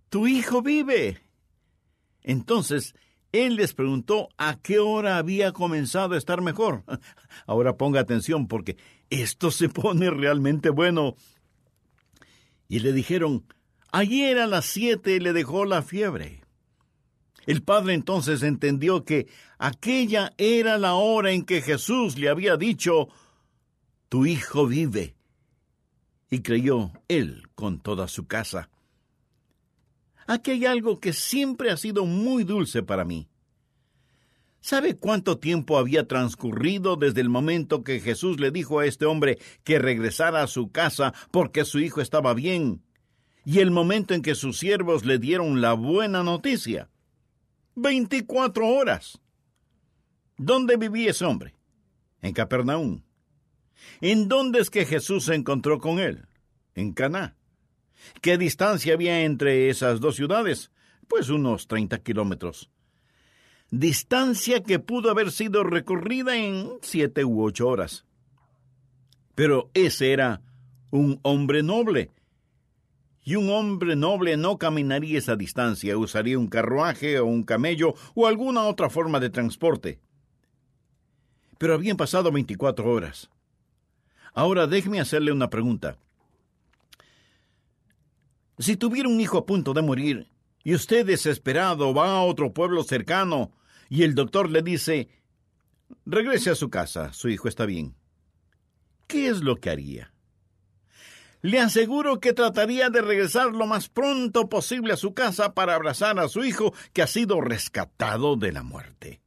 Tu 0.08 0.28
hijo 0.28 0.62
vive. 0.62 1.18
Entonces 2.22 2.94
él 3.32 3.56
les 3.56 3.72
preguntó 3.72 4.28
a 4.36 4.58
qué 4.60 4.78
hora 4.78 5.16
había 5.16 5.52
comenzado 5.52 6.14
a 6.14 6.18
estar 6.18 6.42
mejor. 6.42 6.84
Ahora 7.46 7.76
ponga 7.76 8.00
atención 8.00 8.46
porque 8.46 8.76
esto 9.10 9.50
se 9.50 9.68
pone 9.68 10.10
realmente 10.10 10.70
bueno 10.70 11.16
y 12.68 12.78
le 12.78 12.92
dijeron, 12.92 13.44
ayer 13.90 14.38
a 14.38 14.46
las 14.46 14.66
siete 14.66 15.20
le 15.20 15.32
dejó 15.32 15.64
la 15.64 15.82
fiebre. 15.82 16.42
El 17.44 17.62
padre 17.62 17.94
entonces 17.94 18.42
entendió 18.42 19.04
que 19.04 19.26
aquella 19.58 20.32
era 20.38 20.78
la 20.78 20.94
hora 20.94 21.32
en 21.32 21.44
que 21.44 21.60
Jesús 21.60 22.16
le 22.16 22.28
había 22.28 22.56
dicho, 22.56 23.08
Tu 24.12 24.26
hijo 24.26 24.66
vive. 24.66 25.16
Y 26.28 26.42
creyó 26.42 26.92
él 27.08 27.48
con 27.54 27.80
toda 27.80 28.08
su 28.08 28.26
casa. 28.26 28.68
Aquí 30.26 30.50
hay 30.50 30.66
algo 30.66 31.00
que 31.00 31.14
siempre 31.14 31.70
ha 31.70 31.78
sido 31.78 32.04
muy 32.04 32.44
dulce 32.44 32.82
para 32.82 33.06
mí. 33.06 33.30
¿Sabe 34.60 34.98
cuánto 34.98 35.38
tiempo 35.38 35.78
había 35.78 36.06
transcurrido 36.08 36.96
desde 36.96 37.22
el 37.22 37.30
momento 37.30 37.84
que 37.84 38.00
Jesús 38.00 38.38
le 38.38 38.50
dijo 38.50 38.80
a 38.80 38.84
este 38.84 39.06
hombre 39.06 39.38
que 39.64 39.78
regresara 39.78 40.42
a 40.42 40.46
su 40.46 40.70
casa 40.70 41.14
porque 41.30 41.64
su 41.64 41.78
hijo 41.78 42.02
estaba 42.02 42.34
bien? 42.34 42.82
Y 43.46 43.60
el 43.60 43.70
momento 43.70 44.12
en 44.12 44.20
que 44.20 44.34
sus 44.34 44.58
siervos 44.58 45.06
le 45.06 45.18
dieron 45.18 45.62
la 45.62 45.72
buena 45.72 46.22
noticia. 46.22 46.90
Veinticuatro 47.74 48.68
horas. 48.68 49.22
¿Dónde 50.36 50.76
vivía 50.76 51.12
ese 51.12 51.24
hombre? 51.24 51.54
En 52.20 52.34
Capernaum. 52.34 53.00
¿En 54.00 54.28
dónde 54.28 54.60
es 54.60 54.70
que 54.70 54.84
Jesús 54.84 55.24
se 55.26 55.34
encontró 55.34 55.78
con 55.78 55.98
él? 55.98 56.26
En 56.74 56.92
Caná. 56.92 57.36
¿Qué 58.20 58.38
distancia 58.38 58.94
había 58.94 59.22
entre 59.22 59.70
esas 59.70 60.00
dos 60.00 60.16
ciudades? 60.16 60.70
Pues 61.08 61.28
unos 61.28 61.66
treinta 61.68 61.98
kilómetros 61.98 62.70
distancia 63.72 64.62
que 64.62 64.78
pudo 64.78 65.10
haber 65.10 65.32
sido 65.32 65.64
recorrida 65.64 66.36
en 66.36 66.68
siete 66.82 67.24
u 67.24 67.42
ocho 67.42 67.66
horas. 67.66 68.04
Pero 69.34 69.70
ese 69.72 70.12
era 70.12 70.42
un 70.90 71.18
hombre 71.22 71.62
noble. 71.62 72.10
Y 73.24 73.36
un 73.36 73.48
hombre 73.48 73.96
noble 73.96 74.36
no 74.36 74.58
caminaría 74.58 75.18
esa 75.18 75.36
distancia, 75.36 75.96
usaría 75.96 76.38
un 76.38 76.48
carruaje 76.48 77.18
o 77.18 77.24
un 77.24 77.44
camello 77.44 77.94
o 78.14 78.26
alguna 78.26 78.64
otra 78.64 78.90
forma 78.90 79.20
de 79.20 79.30
transporte. 79.30 80.00
Pero 81.56 81.72
habían 81.72 81.96
pasado 81.96 82.30
veinticuatro 82.30 82.90
horas. 82.90 83.30
Ahora 84.34 84.66
déjeme 84.66 85.00
hacerle 85.00 85.32
una 85.32 85.50
pregunta. 85.50 85.98
Si 88.58 88.76
tuviera 88.76 89.08
un 89.08 89.20
hijo 89.20 89.38
a 89.38 89.46
punto 89.46 89.74
de 89.74 89.82
morir 89.82 90.28
y 90.62 90.74
usted 90.74 91.04
desesperado 91.04 91.92
va 91.92 92.16
a 92.16 92.22
otro 92.22 92.52
pueblo 92.52 92.84
cercano 92.84 93.52
y 93.88 94.04
el 94.04 94.14
doctor 94.14 94.50
le 94.50 94.62
dice, 94.62 95.08
regrese 96.06 96.50
a 96.50 96.54
su 96.54 96.70
casa, 96.70 97.12
su 97.12 97.28
hijo 97.28 97.48
está 97.48 97.66
bien. 97.66 97.94
¿Qué 99.06 99.28
es 99.28 99.40
lo 99.40 99.56
que 99.56 99.70
haría? 99.70 100.12
Le 101.42 101.58
aseguro 101.58 102.20
que 102.20 102.32
trataría 102.32 102.88
de 102.88 103.02
regresar 103.02 103.52
lo 103.52 103.66
más 103.66 103.88
pronto 103.88 104.48
posible 104.48 104.92
a 104.92 104.96
su 104.96 105.12
casa 105.12 105.54
para 105.54 105.74
abrazar 105.74 106.20
a 106.20 106.28
su 106.28 106.44
hijo 106.44 106.72
que 106.92 107.02
ha 107.02 107.08
sido 107.08 107.40
rescatado 107.40 108.36
de 108.36 108.52
la 108.52 108.62
muerte. 108.62 109.20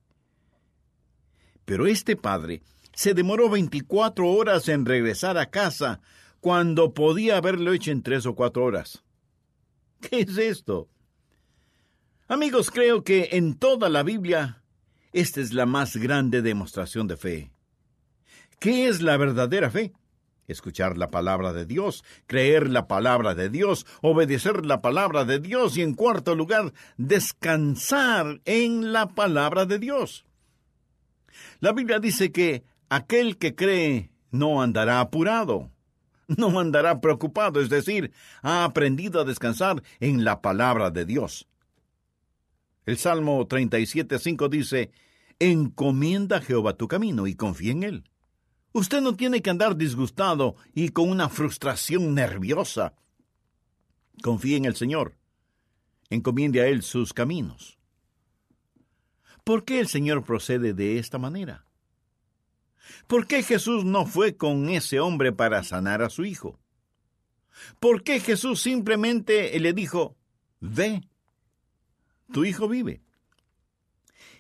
Pero 1.66 1.88
este 1.88 2.16
padre 2.16 2.64
se 2.96 3.14
demoró 3.14 3.50
24 3.50 4.28
horas 4.28 4.68
en 4.70 4.86
regresar 4.86 5.38
a 5.38 5.52
casa 5.52 6.02
cuando 6.40 6.94
podía 6.94 7.38
haberlo 7.38 7.74
hecho 7.74 7.92
en 7.92 8.02
tres 8.02 8.26
o 8.26 8.36
cuatro 8.36 8.64
horas. 8.64 9.04
¿Qué 10.02 10.22
es 10.22 10.38
esto? 10.38 10.90
Amigos, 12.28 12.72
creo 12.72 13.04
que 13.04 13.30
en 13.34 13.56
toda 13.56 13.90
la 13.90 14.04
Biblia 14.04 14.64
esta 15.12 15.42
es 15.42 15.54
la 15.54 15.66
más 15.66 15.96
grande 15.96 16.42
demostración 16.42 17.08
de 17.08 17.18
fe. 17.18 17.52
¿Qué 18.60 18.88
es 18.88 19.02
la 19.02 19.16
verdadera 19.18 19.70
fe? 19.70 19.94
Escuchar 20.48 20.98
la 20.98 21.10
palabra 21.10 21.54
de 21.54 21.66
Dios, 21.66 22.04
creer 22.28 22.70
la 22.70 22.88
palabra 22.88 23.34
de 23.34 23.50
Dios, 23.50 23.86
obedecer 24.02 24.66
la 24.66 24.82
palabra 24.82 25.26
de 25.26 25.40
Dios 25.40 25.78
y 25.78 25.82
en 25.82 25.94
cuarto 25.94 26.36
lugar, 26.36 26.74
descansar 26.98 28.42
en 28.46 28.92
la 28.92 29.08
palabra 29.08 29.66
de 29.66 29.80
Dios. 29.80 30.26
La 31.60 31.72
Biblia 31.72 32.00
dice 32.00 32.32
que 32.32 32.64
aquel 32.90 33.38
que 33.38 33.56
cree 33.56 34.12
no 34.32 34.62
andará 34.62 35.00
apurado, 35.00 35.72
no 36.28 36.60
andará 36.60 37.02
preocupado, 37.02 37.62
es 37.62 37.70
decir, 37.70 38.12
ha 38.42 38.64
aprendido 38.64 39.22
a 39.22 39.26
descansar 39.26 39.84
en 40.00 40.24
la 40.24 40.42
palabra 40.42 40.92
de 40.92 41.06
Dios. 41.06 41.48
El 42.86 42.98
Salmo 42.98 43.48
37.5 43.48 44.50
dice, 44.50 44.92
Encomienda 45.40 46.38
a 46.38 46.42
Jehová 46.42 46.74
tu 46.78 46.88
camino 46.88 47.28
y 47.28 47.36
confía 47.36 47.72
en 47.72 47.84
él. 47.84 48.10
Usted 48.72 49.02
no 49.02 49.16
tiene 49.16 49.42
que 49.42 49.50
andar 49.50 49.76
disgustado 49.76 50.56
y 50.74 50.90
con 50.90 51.10
una 51.10 51.30
frustración 51.30 52.14
nerviosa. 52.14 52.94
Confíe 54.22 54.58
en 54.58 54.66
el 54.66 54.76
Señor. 54.76 55.18
Encomiende 56.10 56.62
a 56.62 56.68
Él 56.68 56.84
sus 56.84 57.14
caminos. 57.14 57.78
¿Por 59.44 59.66
qué 59.66 59.80
el 59.80 59.88
Señor 59.88 60.24
procede 60.24 60.74
de 60.74 61.00
esta 61.00 61.18
manera? 61.18 61.65
¿Por 63.08 63.28
qué 63.28 63.44
Jesús 63.44 63.86
no 63.86 64.06
fue 64.06 64.36
con 64.36 64.70
ese 64.70 65.00
hombre 65.00 65.32
para 65.32 65.64
sanar 65.64 66.02
a 66.02 66.10
su 66.10 66.26
hijo? 66.26 66.60
¿Por 67.80 68.04
qué 68.04 68.20
Jesús 68.20 68.62
simplemente 68.62 69.58
le 69.60 69.74
dijo, 69.74 70.18
ve, 70.60 71.02
tu 72.32 72.46
hijo 72.46 72.68
vive? 72.68 73.02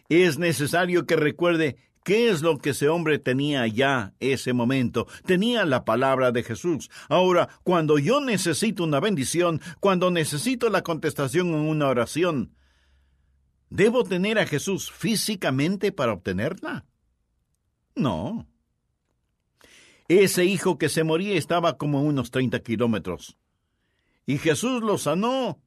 Es 0.09 0.37
necesario 0.37 1.05
que 1.05 1.15
recuerde 1.15 1.77
qué 2.03 2.29
es 2.29 2.43
lo 2.43 2.59
que 2.59 2.69
ese 2.69 2.87
hombre 2.87 3.17
tenía 3.17 3.65
ya 3.67 4.13
ese 4.19 4.53
momento. 4.53 5.07
Tenía 5.25 5.65
la 5.65 5.83
palabra 5.85 6.31
de 6.31 6.43
Jesús. 6.43 6.89
Ahora, 7.09 7.49
cuando 7.63 7.97
yo 7.97 8.21
necesito 8.21 8.83
una 8.83 8.99
bendición, 8.99 9.59
cuando 9.79 10.11
necesito 10.11 10.69
la 10.69 10.83
contestación 10.83 11.47
en 11.47 11.55
una 11.55 11.87
oración, 11.87 12.53
¿debo 13.69 14.03
tener 14.03 14.37
a 14.37 14.45
Jesús 14.45 14.91
físicamente 14.91 15.91
para 15.91 16.13
obtenerla? 16.13 16.85
No. 17.95 18.47
Ese 20.07 20.45
hijo 20.45 20.77
que 20.77 20.89
se 20.89 21.03
moría 21.03 21.35
estaba 21.35 21.77
como 21.77 21.97
a 21.97 22.01
unos 22.01 22.29
30 22.31 22.59
kilómetros. 22.59 23.37
Y 24.25 24.37
Jesús 24.37 24.81
lo 24.81 24.97
sanó 24.97 25.61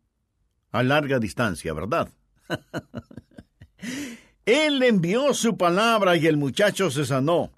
a 0.70 0.82
larga 0.82 1.18
distancia, 1.18 1.72
¿verdad? 1.72 2.10
Él 4.46 4.82
envió 4.82 5.34
su 5.34 5.56
palabra 5.56 6.16
y 6.16 6.26
el 6.26 6.36
muchacho 6.36 6.90
se 6.90 7.04
sanó. 7.04 7.52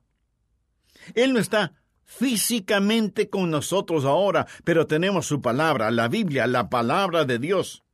Él 1.15 1.33
no 1.33 1.39
está 1.39 1.75
físicamente 2.05 3.31
con 3.31 3.51
nosotros 3.51 4.05
ahora, 4.05 4.47
pero 4.65 4.87
tenemos 4.87 5.27
su 5.27 5.41
palabra, 5.41 5.91
la 5.91 6.09
Biblia, 6.09 6.47
la 6.47 6.69
palabra 6.69 7.25
de 7.25 7.39
Dios. 7.39 7.85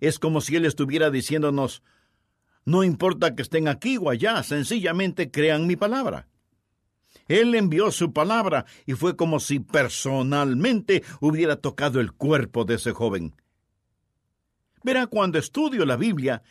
Es 0.00 0.18
como 0.18 0.40
si 0.40 0.56
Él 0.56 0.64
estuviera 0.64 1.10
diciéndonos, 1.10 1.82
no 2.64 2.84
importa 2.84 3.34
que 3.34 3.42
estén 3.42 3.68
aquí 3.68 3.96
o 3.96 4.10
allá, 4.10 4.42
sencillamente 4.42 5.30
crean 5.30 5.66
mi 5.66 5.76
palabra. 5.76 6.28
Él 7.28 7.54
envió 7.54 7.90
su 7.90 8.12
palabra 8.12 8.66
y 8.86 8.94
fue 8.94 9.16
como 9.16 9.40
si 9.40 9.60
personalmente 9.60 11.04
hubiera 11.20 11.56
tocado 11.56 12.00
el 12.00 12.12
cuerpo 12.12 12.64
de 12.64 12.74
ese 12.74 12.92
joven. 12.92 13.34
Verá, 14.82 15.06
cuando 15.06 15.38
estudio 15.38 15.84
la 15.84 15.96
Biblia, 15.96 16.42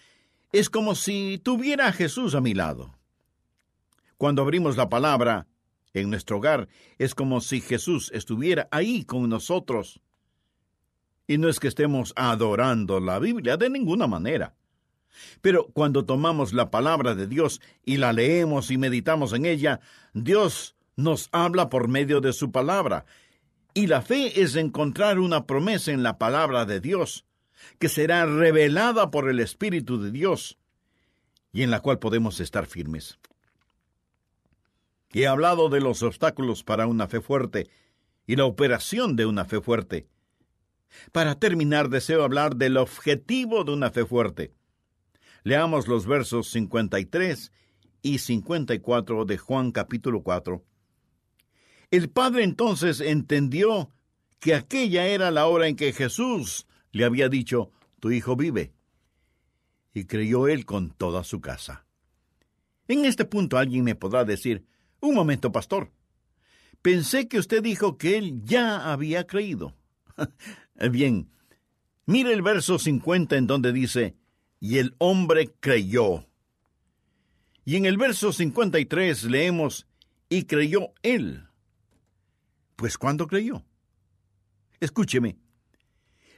es 0.52 0.70
como 0.70 0.96
si 0.96 1.40
tuviera 1.44 1.88
a 1.88 1.92
Jesús 1.92 2.36
a 2.36 2.42
mi 2.42 2.54
lado. 2.54 2.96
Cuando 4.18 4.42
abrimos 4.42 4.78
la 4.78 4.90
palabra 4.90 5.48
en 5.94 6.10
nuestro 6.10 6.38
hogar, 6.38 6.68
es 6.98 7.16
como 7.16 7.42
si 7.42 7.62
Jesús 7.62 8.12
estuviera 8.14 8.68
ahí 8.72 9.04
con 9.04 9.30
nosotros. 9.30 10.02
Y 11.28 11.38
no 11.38 11.50
es 11.50 11.60
que 11.60 11.68
estemos 11.68 12.14
adorando 12.16 13.00
la 13.00 13.20
Biblia 13.20 13.58
de 13.58 13.70
ninguna 13.70 14.08
manera. 14.08 14.56
Pero 15.42 15.68
cuando 15.74 16.06
tomamos 16.06 16.54
la 16.54 16.72
palabra 16.72 17.16
de 17.16 17.28
Dios 17.28 17.62
y 17.86 17.98
la 17.98 18.14
leemos 18.14 18.72
y 18.72 18.78
meditamos 18.78 19.34
en 19.34 19.46
ella, 19.46 19.80
Dios 20.14 20.76
nos 20.96 21.30
habla 21.32 21.70
por 21.70 21.88
medio 21.88 22.22
de 22.22 22.34
su 22.34 22.52
palabra. 22.52 23.06
Y 23.74 23.88
la 23.88 24.02
fe 24.02 24.42
es 24.42 24.56
encontrar 24.56 25.20
una 25.20 25.46
promesa 25.46 25.92
en 25.92 26.04
la 26.04 26.18
palabra 26.18 26.66
de 26.66 26.80
Dios, 26.80 27.26
que 27.78 27.90
será 27.90 28.26
revelada 28.26 29.12
por 29.12 29.30
el 29.30 29.40
Espíritu 29.40 30.02
de 30.02 30.12
Dios, 30.12 30.58
y 31.52 31.64
en 31.64 31.72
la 31.72 31.80
cual 31.80 32.00
podemos 32.00 32.40
estar 32.40 32.66
firmes. 32.66 33.20
He 35.12 35.26
hablado 35.26 35.70
de 35.70 35.82
los 35.82 36.04
obstáculos 36.04 36.64
para 36.64 36.86
una 36.86 37.08
fe 37.08 37.22
fuerte 37.22 37.70
y 38.28 38.36
la 38.36 38.46
operación 38.46 39.16
de 39.16 39.26
una 39.26 39.46
fe 39.46 39.60
fuerte. 39.60 40.08
Para 41.12 41.36
terminar, 41.36 41.90
deseo 41.90 42.24
hablar 42.24 42.56
del 42.56 42.78
objetivo 42.78 43.64
de 43.64 43.72
una 43.72 43.92
fe 43.92 44.06
fuerte. 44.06 44.54
Leamos 45.44 45.88
los 45.88 46.06
versos 46.06 46.50
53 46.52 47.52
y 48.02 48.18
54 48.18 49.26
de 49.26 49.38
Juan 49.38 49.72
capítulo 49.72 50.22
4. 50.22 50.64
El 51.92 52.10
padre 52.10 52.44
entonces 52.44 53.00
entendió 53.00 53.90
que 54.40 54.54
aquella 54.54 55.08
era 55.08 55.32
la 55.32 55.48
hora 55.48 55.68
en 55.68 55.76
que 55.76 55.94
Jesús 55.94 56.68
le 56.92 57.06
había 57.06 57.30
dicho, 57.30 57.72
tu 58.00 58.12
hijo 58.12 58.36
vive. 58.36 58.74
Y 59.94 60.06
creyó 60.06 60.48
él 60.48 60.66
con 60.66 60.92
toda 60.92 61.24
su 61.24 61.42
casa. 61.42 61.86
En 62.88 63.06
este 63.06 63.26
punto 63.26 63.58
alguien 63.58 63.84
me 63.84 63.96
podrá 63.96 64.26
decir, 64.26 64.66
un 65.00 65.16
momento, 65.16 65.52
pastor. 65.52 65.92
Pensé 66.82 67.28
que 67.28 67.40
usted 67.40 67.62
dijo 67.62 67.98
que 67.98 68.18
él 68.18 68.42
ya 68.44 68.92
había 68.92 69.28
creído. 69.28 69.76
Bien, 70.92 71.30
mire 72.06 72.34
el 72.34 72.42
verso 72.42 72.80
50 72.80 73.38
en 73.38 73.48
donde 73.48 73.72
dice, 73.74 74.16
y 74.60 74.78
el 74.78 74.96
hombre 74.98 75.54
creyó. 75.60 76.26
Y 77.66 77.76
en 77.76 77.86
el 77.86 77.98
verso 77.98 78.34
53 78.34 79.24
leemos, 79.26 79.88
y 80.30 80.44
creyó 80.44 80.94
él. 81.02 81.48
Pues 82.76 82.98
¿cuándo 82.98 83.28
creyó? 83.28 83.64
Escúcheme. 84.80 85.38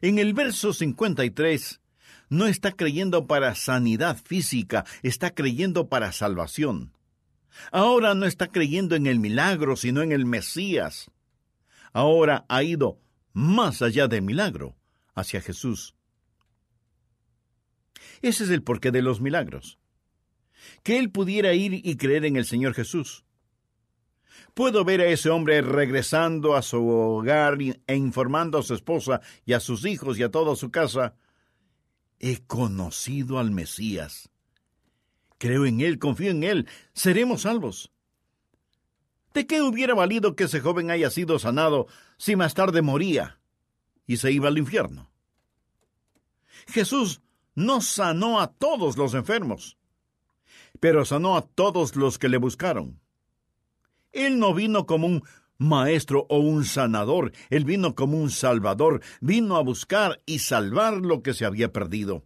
En 0.02 0.18
el 0.18 0.34
verso 0.34 0.74
53 0.74 1.82
no 2.30 2.48
está 2.48 2.72
creyendo 2.72 3.28
para 3.28 3.56
sanidad 3.56 4.18
física, 4.18 4.86
está 5.04 5.36
creyendo 5.36 5.90
para 5.90 6.12
salvación. 6.12 6.94
Ahora 7.72 8.16
no 8.16 8.26
está 8.26 8.48
creyendo 8.48 8.96
en 8.96 9.06
el 9.06 9.20
milagro, 9.20 9.76
sino 9.76 10.02
en 10.02 10.12
el 10.12 10.26
Mesías. 10.26 11.12
Ahora 11.94 12.46
ha 12.48 12.64
ido 12.64 13.00
más 13.34 13.82
allá 13.82 14.08
del 14.08 14.22
milagro, 14.22 14.76
hacia 15.14 15.42
Jesús. 15.42 15.96
Ese 18.22 18.44
es 18.44 18.50
el 18.50 18.64
porqué 18.64 18.92
de 18.92 19.02
los 19.02 19.22
milagros. 19.22 19.80
Que 20.84 20.98
él 20.98 21.12
pudiera 21.12 21.54
ir 21.54 21.74
y 21.74 21.98
creer 21.98 22.26
en 22.26 22.36
el 22.36 22.46
Señor 22.46 22.74
Jesús. 22.74 23.26
Puedo 24.54 24.84
ver 24.84 25.02
a 25.02 25.06
ese 25.06 25.30
hombre 25.30 25.62
regresando 25.62 26.56
a 26.56 26.62
su 26.62 26.86
hogar 26.88 27.58
e 27.88 27.96
informando 27.96 28.58
a 28.58 28.64
su 28.64 28.74
esposa 28.74 29.22
y 29.46 29.54
a 29.54 29.60
sus 29.60 29.86
hijos 29.86 30.20
y 30.20 30.24
a 30.24 30.32
toda 30.32 30.56
su 30.56 30.72
casa. 30.72 31.16
He 32.20 32.46
conocido 32.46 33.40
al 33.40 33.52
Mesías. 33.52 34.30
Creo 35.38 35.66
en 35.66 35.82
Él, 35.82 35.98
confío 35.98 36.32
en 36.32 36.44
Él, 36.44 36.68
seremos 36.94 37.42
salvos. 37.42 37.92
¿De 39.34 39.48
qué 39.48 39.62
hubiera 39.62 39.94
valido 39.94 40.36
que 40.36 40.44
ese 40.44 40.60
joven 40.60 40.92
haya 40.92 41.10
sido 41.10 41.40
sanado 41.40 41.88
si 42.18 42.36
más 42.36 42.54
tarde 42.54 42.82
moría 42.82 43.40
y 44.06 44.18
se 44.18 44.32
iba 44.32 44.50
al 44.50 44.58
infierno? 44.58 45.10
Jesús 46.68 47.22
no 47.56 47.82
sanó 47.82 48.40
a 48.40 48.48
todos 48.48 48.98
los 48.98 49.14
enfermos, 49.14 49.78
pero 50.80 51.06
sanó 51.06 51.38
a 51.38 51.42
todos 51.42 51.96
los 51.96 52.18
que 52.18 52.30
le 52.30 52.38
buscaron. 52.38 53.00
Él 54.12 54.40
no 54.40 54.54
vino 54.54 54.86
como 54.86 55.08
un 55.08 55.24
maestro 55.58 56.26
o 56.30 56.40
un 56.40 56.66
sanador, 56.66 57.32
él 57.50 57.66
vino 57.66 57.96
como 57.96 58.20
un 58.20 58.32
salvador, 58.32 59.02
vino 59.22 59.56
a 59.58 59.62
buscar 59.62 60.22
y 60.26 60.40
salvar 60.40 60.98
lo 60.98 61.22
que 61.22 61.34
se 61.34 61.46
había 61.46 61.72
perdido. 61.72 62.26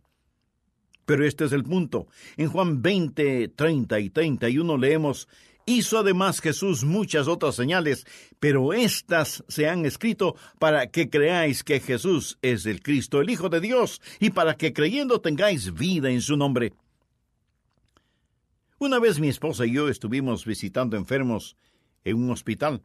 Pero 1.06 1.26
este 1.26 1.46
es 1.46 1.52
el 1.52 1.64
punto. 1.64 2.08
En 2.38 2.50
Juan 2.50 2.82
20, 2.82 3.50
30 3.50 4.00
y 4.00 4.10
31 4.10 4.78
leemos, 4.78 5.28
Hizo 5.68 5.98
además 5.98 6.42
Jesús 6.42 6.84
muchas 6.84 7.28
otras 7.28 7.56
señales, 7.56 8.06
pero 8.40 8.74
estas 8.74 9.44
se 9.48 9.68
han 9.68 9.86
escrito 9.86 10.36
para 10.60 10.92
que 10.92 11.10
creáis 11.10 11.64
que 11.64 11.80
Jesús 11.80 12.38
es 12.44 12.68
el 12.68 12.84
Cristo, 12.84 13.20
el 13.20 13.32
Hijo 13.32 13.50
de 13.50 13.62
Dios, 13.62 14.00
y 14.20 14.30
para 14.30 14.58
que 14.58 14.74
creyendo 14.74 15.22
tengáis 15.22 15.74
vida 15.74 16.12
en 16.12 16.22
su 16.22 16.38
nombre. 16.38 16.74
Una 18.78 19.00
vez 19.00 19.20
mi 19.20 19.30
esposa 19.30 19.66
y 19.66 19.74
yo 19.74 19.90
estuvimos 19.90 20.46
visitando 20.46 20.98
enfermos 20.98 21.58
en 22.04 22.18
un 22.18 22.30
hospital, 22.30 22.84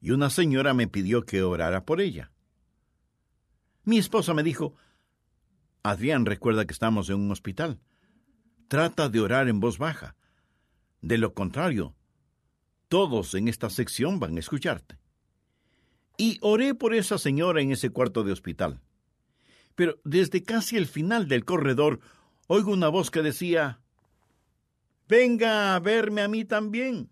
y 0.00 0.12
una 0.12 0.30
señora 0.30 0.72
me 0.72 0.88
pidió 0.88 1.26
que 1.26 1.42
orara 1.42 1.84
por 1.84 2.00
ella. 2.00 2.32
Mi 3.84 3.98
esposa 3.98 4.32
me 4.32 4.42
dijo, 4.42 4.74
Adrián, 5.82 6.24
recuerda 6.24 6.64
que 6.64 6.72
estamos 6.72 7.10
en 7.10 7.16
un 7.16 7.30
hospital. 7.30 7.80
Trata 8.68 9.10
de 9.10 9.20
orar 9.20 9.48
en 9.48 9.60
voz 9.60 9.76
baja. 9.76 10.16
De 11.00 11.18
lo 11.18 11.34
contrario, 11.34 11.94
todos 12.88 13.34
en 13.34 13.48
esta 13.48 13.70
sección 13.70 14.20
van 14.20 14.36
a 14.36 14.40
escucharte. 14.40 14.98
Y 16.16 16.38
oré 16.42 16.74
por 16.74 16.94
esa 16.94 17.18
señora 17.18 17.60
en 17.62 17.72
ese 17.72 17.90
cuarto 17.90 18.24
de 18.24 18.32
hospital. 18.32 18.80
Pero 19.74 19.98
desde 20.04 20.42
casi 20.42 20.76
el 20.76 20.86
final 20.86 21.28
del 21.28 21.44
corredor 21.44 22.00
oigo 22.46 22.72
una 22.72 22.88
voz 22.88 23.10
que 23.10 23.22
decía, 23.22 23.80
Venga 25.08 25.74
a 25.74 25.80
verme 25.80 26.22
a 26.22 26.28
mí 26.28 26.44
también. 26.44 27.10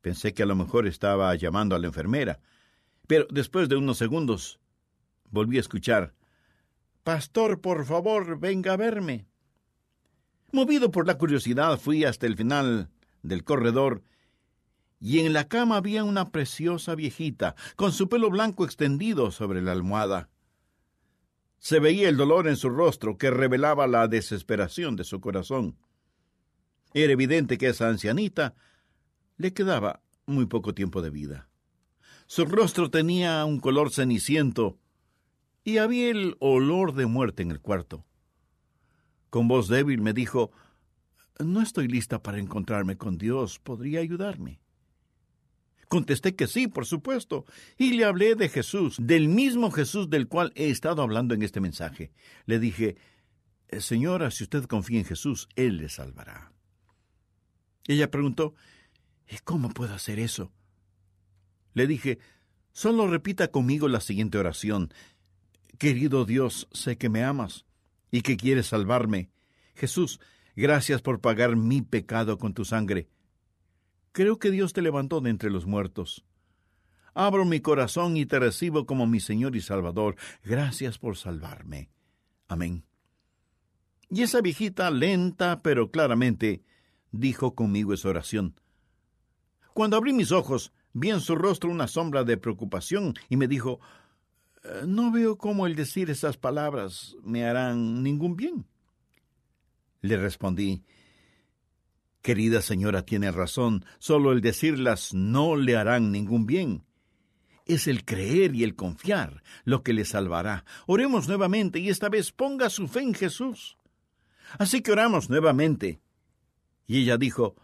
Pensé 0.00 0.34
que 0.34 0.42
a 0.42 0.46
lo 0.46 0.54
mejor 0.54 0.86
estaba 0.86 1.34
llamando 1.34 1.74
a 1.74 1.78
la 1.78 1.86
enfermera, 1.86 2.40
pero 3.06 3.26
después 3.30 3.68
de 3.68 3.76
unos 3.76 3.98
segundos 3.98 4.60
volví 5.30 5.56
a 5.56 5.60
escuchar, 5.60 6.14
Pastor, 7.02 7.60
por 7.60 7.86
favor, 7.86 8.38
venga 8.38 8.74
a 8.74 8.76
verme. 8.76 9.26
Movido 10.50 10.90
por 10.90 11.06
la 11.06 11.18
curiosidad, 11.18 11.78
fui 11.78 12.04
hasta 12.04 12.26
el 12.26 12.36
final 12.36 12.88
del 13.22 13.44
corredor 13.44 14.02
y 15.00 15.20
en 15.20 15.32
la 15.32 15.46
cama 15.46 15.76
había 15.76 16.04
una 16.04 16.30
preciosa 16.30 16.94
viejita, 16.94 17.54
con 17.76 17.92
su 17.92 18.08
pelo 18.08 18.30
blanco 18.30 18.64
extendido 18.64 19.30
sobre 19.30 19.62
la 19.62 19.72
almohada. 19.72 20.30
Se 21.58 21.80
veía 21.80 22.08
el 22.08 22.16
dolor 22.16 22.48
en 22.48 22.56
su 22.56 22.70
rostro 22.70 23.18
que 23.18 23.30
revelaba 23.30 23.86
la 23.86 24.08
desesperación 24.08 24.96
de 24.96 25.04
su 25.04 25.20
corazón. 25.20 25.76
Era 26.94 27.12
evidente 27.12 27.58
que 27.58 27.68
esa 27.68 27.88
ancianita 27.88 28.54
le 29.36 29.52
quedaba 29.52 30.00
muy 30.26 30.46
poco 30.46 30.74
tiempo 30.74 31.02
de 31.02 31.10
vida. 31.10 31.48
Su 32.26 32.44
rostro 32.44 32.90
tenía 32.90 33.44
un 33.44 33.60
color 33.60 33.90
ceniciento 33.90 34.78
y 35.62 35.78
había 35.78 36.10
el 36.10 36.36
olor 36.40 36.94
de 36.94 37.06
muerte 37.06 37.42
en 37.42 37.50
el 37.50 37.60
cuarto. 37.60 38.04
Con 39.30 39.48
voz 39.48 39.68
débil 39.68 40.00
me 40.00 40.12
dijo 40.12 40.50
No 41.38 41.60
estoy 41.60 41.88
lista 41.88 42.22
para 42.22 42.38
encontrarme 42.38 42.96
con 42.96 43.18
Dios. 43.18 43.58
¿Podría 43.58 44.00
ayudarme? 44.00 44.60
Contesté 45.88 46.34
que 46.34 46.46
sí, 46.46 46.68
por 46.68 46.84
supuesto, 46.84 47.46
y 47.78 47.94
le 47.94 48.04
hablé 48.04 48.34
de 48.34 48.50
Jesús, 48.50 48.96
del 49.00 49.28
mismo 49.28 49.70
Jesús 49.70 50.10
del 50.10 50.28
cual 50.28 50.52
he 50.54 50.68
estado 50.68 51.00
hablando 51.00 51.34
en 51.34 51.42
este 51.42 51.60
mensaje. 51.60 52.12
Le 52.44 52.58
dije, 52.58 52.96
Señora, 53.78 54.30
si 54.30 54.44
usted 54.44 54.64
confía 54.64 54.98
en 54.98 55.06
Jesús, 55.06 55.48
Él 55.56 55.78
le 55.78 55.88
salvará. 55.88 56.52
Ella 57.86 58.10
preguntó, 58.10 58.54
¿y 59.30 59.38
cómo 59.38 59.70
puedo 59.70 59.94
hacer 59.94 60.18
eso? 60.18 60.52
Le 61.72 61.86
dije, 61.86 62.18
solo 62.72 63.06
repita 63.06 63.48
conmigo 63.48 63.88
la 63.88 64.00
siguiente 64.00 64.36
oración. 64.36 64.92
Querido 65.78 66.26
Dios, 66.26 66.68
sé 66.72 66.98
que 66.98 67.08
me 67.08 67.24
amas 67.24 67.64
y 68.10 68.22
que 68.22 68.36
quieres 68.36 68.66
salvarme. 68.66 69.30
Jesús, 69.74 70.20
gracias 70.56 71.02
por 71.02 71.20
pagar 71.20 71.56
mi 71.56 71.82
pecado 71.82 72.38
con 72.38 72.54
tu 72.54 72.64
sangre. 72.64 73.08
Creo 74.12 74.38
que 74.38 74.50
Dios 74.50 74.72
te 74.72 74.82
levantó 74.82 75.20
de 75.20 75.30
entre 75.30 75.50
los 75.50 75.66
muertos. 75.66 76.24
Abro 77.14 77.44
mi 77.44 77.60
corazón 77.60 78.16
y 78.16 78.26
te 78.26 78.38
recibo 78.38 78.86
como 78.86 79.06
mi 79.06 79.20
Señor 79.20 79.56
y 79.56 79.60
Salvador. 79.60 80.16
Gracias 80.44 80.98
por 80.98 81.16
salvarme. 81.16 81.90
Amén. 82.46 82.84
Y 84.10 84.22
esa 84.22 84.40
viejita, 84.40 84.90
lenta 84.90 85.60
pero 85.62 85.90
claramente, 85.90 86.62
dijo 87.10 87.54
conmigo 87.54 87.92
esa 87.92 88.08
oración. 88.08 88.54
Cuando 89.74 89.96
abrí 89.96 90.12
mis 90.12 90.32
ojos, 90.32 90.72
vi 90.92 91.10
en 91.10 91.20
su 91.20 91.36
rostro 91.36 91.70
una 91.70 91.88
sombra 91.88 92.24
de 92.24 92.36
preocupación 92.36 93.14
y 93.28 93.36
me 93.36 93.48
dijo, 93.48 93.80
No 94.86 95.10
veo 95.10 95.38
cómo 95.38 95.66
el 95.66 95.74
decir 95.74 96.10
esas 96.10 96.36
palabras 96.36 97.16
me 97.22 97.44
harán 97.44 98.02
ningún 98.02 98.36
bien. 98.36 98.66
Le 100.00 100.16
respondí, 100.16 100.84
Querida 102.22 102.60
señora, 102.62 103.06
tiene 103.06 103.30
razón, 103.30 103.84
solo 103.98 104.32
el 104.32 104.40
decirlas 104.40 105.14
no 105.14 105.56
le 105.56 105.76
harán 105.76 106.12
ningún 106.12 106.46
bien. 106.46 106.84
Es 107.64 107.86
el 107.86 108.04
creer 108.04 108.54
y 108.54 108.64
el 108.64 108.74
confiar 108.74 109.42
lo 109.64 109.82
que 109.82 109.92
le 109.92 110.04
salvará. 110.04 110.64
Oremos 110.86 111.28
nuevamente 111.28 111.78
y 111.78 111.90
esta 111.90 112.08
vez 112.08 112.32
ponga 112.32 112.70
su 112.70 112.88
fe 112.88 113.00
en 113.00 113.14
Jesús. 113.14 113.76
Así 114.58 114.80
que 114.80 114.92
oramos 114.92 115.28
nuevamente. 115.30 116.00
Y 116.86 117.02
ella 117.02 117.18
dijo, 117.18 117.56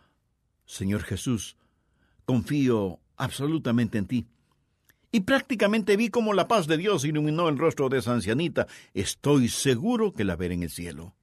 Señor 0.67 1.03
Jesús, 1.03 1.57
confío 2.25 3.01
absolutamente 3.17 3.99
en 3.99 4.07
ti. 4.07 4.27
Y 5.15 5.21
prácticamente 5.21 5.97
vi 5.97 6.09
como 6.09 6.33
la 6.33 6.49
paz 6.49 6.67
de 6.67 6.77
Dios 6.77 7.05
iluminó 7.05 7.49
el 7.49 7.57
rostro 7.57 7.89
de 7.89 7.99
esa 7.99 8.15
ancianita. 8.15 8.67
Estoy 8.95 9.49
seguro 9.49 10.13
que 10.13 10.25
la 10.25 10.35
veré 10.35 10.55
en 10.55 10.65
el 10.65 10.71
cielo. 10.71 11.15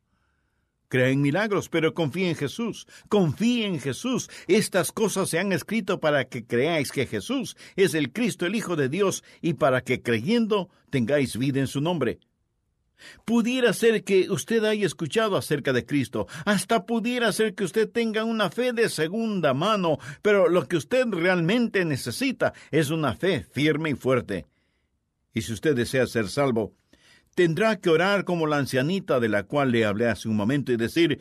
Crea 0.88 1.10
en 1.10 1.20
milagros, 1.20 1.68
pero 1.68 1.94
confíe 1.94 2.30
en 2.30 2.38
Jesús. 2.38 2.88
Confíe 3.10 3.66
en 3.66 3.82
Jesús. 3.82 4.30
Estas 4.48 4.94
cosas 4.94 5.28
se 5.28 5.40
han 5.40 5.52
escrito 5.52 6.00
para 6.00 6.24
que 6.24 6.46
creáis 6.46 6.94
que 6.94 7.06
Jesús 7.06 7.58
es 7.76 7.94
el 7.94 8.14
Cristo, 8.14 8.46
el 8.46 8.56
Hijo 8.56 8.78
de 8.78 8.88
Dios, 8.88 9.26
y 9.42 9.56
para 9.56 9.82
que 9.82 10.02
creyendo 10.02 10.70
tengáis 10.90 11.36
vida 11.36 11.60
en 11.60 11.68
su 11.68 11.82
nombre. 11.82 12.22
Pudiera 13.26 13.74
ser 13.74 14.04
que 14.04 14.30
usted 14.30 14.64
haya 14.64 14.86
escuchado 14.86 15.38
acerca 15.38 15.74
de 15.74 15.86
Cristo, 15.86 16.28
hasta 16.46 16.86
pudiera 16.86 17.32
ser 17.32 17.56
que 17.56 17.64
usted 17.64 17.90
tenga 17.90 18.24
una 18.24 18.50
fe 18.50 18.74
de 18.74 18.90
segunda 18.90 19.54
mano, 19.54 19.98
pero 20.22 20.50
lo 20.50 20.68
que 20.68 20.78
usted 20.78 21.06
realmente 21.08 21.86
necesita 21.86 22.54
es 22.72 22.90
una 22.90 23.14
fe 23.16 23.44
firme 23.44 23.92
y 23.92 23.96
fuerte. 23.96 24.46
Y 25.34 25.42
si 25.42 25.54
usted 25.54 25.76
desea 25.76 26.08
ser 26.08 26.28
salvo, 26.28 26.74
tendrá 27.36 27.78
que 27.80 27.90
orar 27.90 28.26
como 28.26 28.48
la 28.48 28.58
ancianita 28.58 29.20
de 29.20 29.30
la 29.30 29.44
cual 29.44 29.72
le 29.72 29.86
hablé 29.86 30.08
hace 30.08 30.28
un 30.28 30.36
momento 30.36 30.72
y 30.72 30.78
decir, 30.78 31.20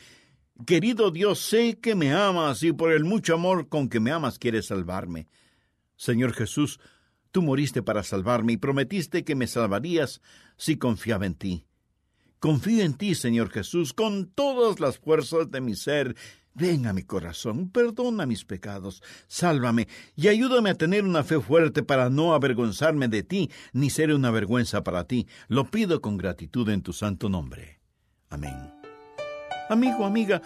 Querido 0.67 1.11
Dios, 1.11 1.39
sé 1.41 1.79
que 1.81 1.95
me 1.95 2.13
amas 2.13 2.63
y 2.63 2.73
por 2.73 2.93
el 2.93 3.05
mucho 3.05 3.35
amor 3.35 3.69
con 3.69 3.89
que 3.89 3.99
me 3.99 4.11
amas 4.11 4.39
quieres 4.39 4.67
salvarme. 4.67 5.27
Señor 5.97 6.35
Jesús, 6.35 6.81
tú 7.31 7.41
moriste 7.41 7.83
para 7.83 8.03
salvarme 8.03 8.53
y 8.53 8.57
prometiste 8.59 9.25
que 9.25 9.35
me 9.35 9.47
salvarías 9.47 10.21
si 10.57 10.77
confiaba 10.77 11.25
en 11.25 11.35
ti. 11.35 11.65
Confío 12.41 12.83
en 12.85 12.95
ti, 12.95 13.15
Señor 13.15 13.51
Jesús, 13.51 13.93
con 13.93 14.27
todas 14.31 14.81
las 14.81 14.99
fuerzas 14.99 15.51
de 15.51 15.61
mi 15.61 15.77
ser, 15.77 16.17
Ven 16.53 16.87
a 16.87 16.93
mi 16.93 17.05
corazón, 17.05 17.71
perdona 17.71 18.27
mis 18.27 18.45
pecados, 18.45 19.05
sálvame 19.29 19.87
y 20.17 20.27
ayúdame 20.27 20.71
a 20.71 20.75
tener 20.75 21.05
una 21.05 21.23
fe 21.23 21.41
fuerte 21.41 21.85
para 21.85 22.11
no 22.11 22.35
avergonzarme 22.35 23.07
de 23.07 23.23
ti, 23.23 23.51
ni 23.73 23.89
ser 23.89 24.13
una 24.13 24.33
vergüenza 24.33 24.83
para 24.83 25.05
ti. 25.05 25.29
Lo 25.47 25.71
pido 25.71 26.01
con 26.01 26.17
gratitud 26.17 26.69
en 26.71 26.83
tu 26.83 26.93
santo 26.93 27.29
nombre. 27.29 27.79
Amén. 28.31 28.75
Amigo, 29.69 30.05
amiga, 30.05 30.43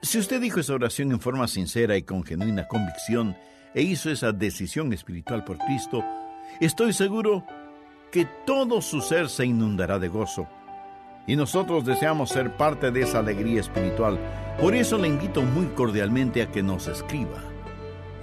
si 0.00 0.18
usted 0.18 0.40
dijo 0.40 0.60
esa 0.60 0.72
oración 0.72 1.12
en 1.12 1.20
forma 1.20 1.46
sincera 1.46 1.94
y 1.98 2.04
con 2.04 2.24
genuina 2.24 2.66
convicción 2.66 3.36
e 3.74 3.82
hizo 3.82 4.10
esa 4.10 4.32
decisión 4.32 4.94
espiritual 4.94 5.44
por 5.44 5.58
Cristo, 5.58 6.02
estoy 6.58 6.94
seguro 6.94 7.44
que 8.10 8.26
todo 8.46 8.80
su 8.80 9.02
ser 9.02 9.28
se 9.28 9.44
inundará 9.44 9.98
de 9.98 10.08
gozo 10.08 10.48
y 11.28 11.36
nosotros 11.36 11.84
deseamos 11.84 12.30
ser 12.30 12.56
parte 12.56 12.90
de 12.90 13.02
esa 13.02 13.20
alegría 13.20 13.60
espiritual. 13.60 14.18
Por 14.58 14.74
eso 14.74 14.98
le 14.98 15.06
invito 15.06 15.42
muy 15.42 15.66
cordialmente 15.66 16.42
a 16.42 16.50
que 16.50 16.62
nos 16.62 16.88
escriba 16.88 17.44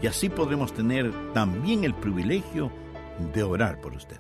y 0.02 0.08
así 0.08 0.28
podremos 0.28 0.74
tener 0.74 1.14
también 1.34 1.84
el 1.84 1.94
privilegio 1.94 2.72
de 3.34 3.44
orar 3.44 3.80
por 3.80 3.94
usted. 3.94 4.20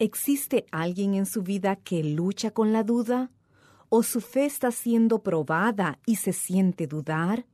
¿Existe 0.00 0.66
alguien 0.70 1.14
en 1.14 1.26
su 1.26 1.42
vida 1.42 1.76
que 1.76 2.04
lucha 2.04 2.50
con 2.50 2.72
la 2.72 2.84
duda? 2.84 3.30
¿O 3.88 4.02
su 4.02 4.20
fe 4.20 4.44
está 4.44 4.70
siendo 4.70 5.22
probada 5.22 5.98
y 6.04 6.16
se 6.16 6.32
siente 6.32 6.86
dudar? 6.86 7.46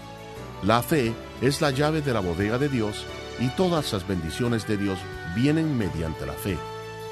La 0.62 0.83
fe 0.83 1.12
es 1.40 1.61
la 1.61 1.71
llave 1.71 2.03
de 2.03 2.12
la 2.12 2.21
bodega 2.21 2.59
de 2.59 2.69
Dios 2.69 3.05
y 3.38 3.49
todas 3.51 3.92
las 3.92 4.09
bendiciones 4.09 4.66
de 4.66 4.77
Dios 4.77 4.99
vienen 5.37 5.79
mediante 5.79 6.27
la 6.27 6.33
fe. 6.33 6.59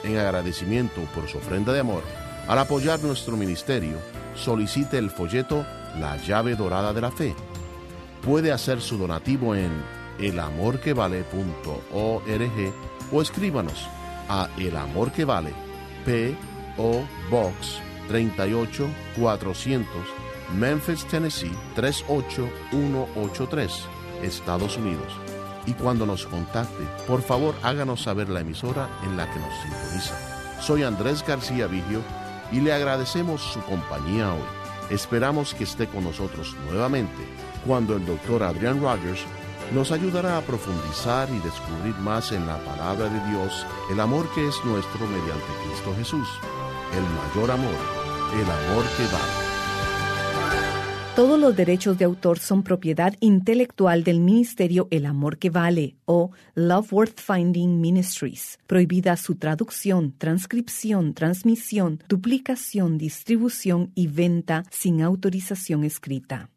En 0.02 0.18
agradecimiento 0.18 1.02
por 1.14 1.28
su 1.28 1.38
ofrenda 1.38 1.72
de 1.72 1.80
amor, 1.80 2.02
al 2.48 2.58
apoyar 2.58 3.00
nuestro 3.02 3.36
ministerio, 3.36 3.96
solicite 4.34 4.98
el 4.98 5.10
folleto 5.10 5.64
La 5.98 6.16
llave 6.16 6.56
dorada 6.56 6.92
de 6.92 7.00
la 7.00 7.12
fe. 7.12 7.34
Puede 8.22 8.50
hacer 8.50 8.80
su 8.80 8.98
donativo 8.98 9.54
en 9.54 9.70
elamorquevale.org 10.18 12.93
o 13.12 13.22
escríbanos 13.22 13.88
a 14.28 14.48
El 14.58 14.76
Amor 14.76 15.12
que 15.12 15.24
Vale, 15.24 15.52
P.O. 16.04 17.04
Box 17.30 17.80
38 18.08 18.88
400, 19.18 19.88
Memphis, 20.56 21.06
Tennessee 21.06 21.52
38183, 21.74 23.72
Estados 24.22 24.76
Unidos. 24.76 25.12
Y 25.66 25.72
cuando 25.72 26.04
nos 26.04 26.26
contacte, 26.26 26.84
por 27.06 27.22
favor 27.22 27.54
háganos 27.62 28.02
saber 28.02 28.28
la 28.28 28.40
emisora 28.40 28.90
en 29.04 29.16
la 29.16 29.32
que 29.32 29.40
nos 29.40 29.54
sintoniza. 29.62 30.60
Soy 30.60 30.82
Andrés 30.82 31.24
García 31.26 31.66
Vigio 31.66 32.02
y 32.52 32.60
le 32.60 32.72
agradecemos 32.72 33.40
su 33.40 33.60
compañía 33.62 34.32
hoy. 34.32 34.42
Esperamos 34.90 35.54
que 35.54 35.64
esté 35.64 35.86
con 35.86 36.04
nosotros 36.04 36.54
nuevamente 36.66 37.26
cuando 37.66 37.96
el 37.96 38.04
doctor 38.04 38.42
Adrian 38.42 38.82
Rogers 38.82 39.24
nos 39.74 39.90
ayudará 39.90 40.38
a 40.38 40.42
profundizar 40.42 41.28
y 41.30 41.38
descubrir 41.40 41.96
más 41.96 42.30
en 42.30 42.46
la 42.46 42.58
palabra 42.58 43.08
de 43.08 43.28
Dios 43.28 43.66
el 43.90 43.98
amor 43.98 44.26
que 44.32 44.46
es 44.46 44.54
nuestro 44.64 45.04
mediante 45.06 45.52
Cristo 45.66 45.92
Jesús, 45.96 46.28
el 46.96 47.02
mayor 47.02 47.50
amor, 47.50 47.74
el 48.34 48.50
amor 48.50 48.84
que 48.96 49.02
da. 49.04 49.54
Todos 51.16 51.38
los 51.38 51.56
derechos 51.56 51.98
de 51.98 52.04
autor 52.04 52.38
son 52.38 52.62
propiedad 52.62 53.14
intelectual 53.20 54.02
del 54.04 54.20
Ministerio 54.20 54.88
El 54.90 55.06
Amor 55.06 55.38
que 55.38 55.50
Vale 55.50 55.96
o 56.06 56.30
Love 56.54 56.92
Worth 56.92 57.20
Finding 57.20 57.80
Ministries. 57.80 58.58
Prohibida 58.66 59.16
su 59.16 59.36
traducción, 59.36 60.14
transcripción, 60.18 61.14
transmisión, 61.14 62.02
duplicación, 62.08 62.98
distribución 62.98 63.92
y 63.94 64.08
venta 64.08 64.64
sin 64.70 65.02
autorización 65.02 65.84
escrita. 65.84 66.50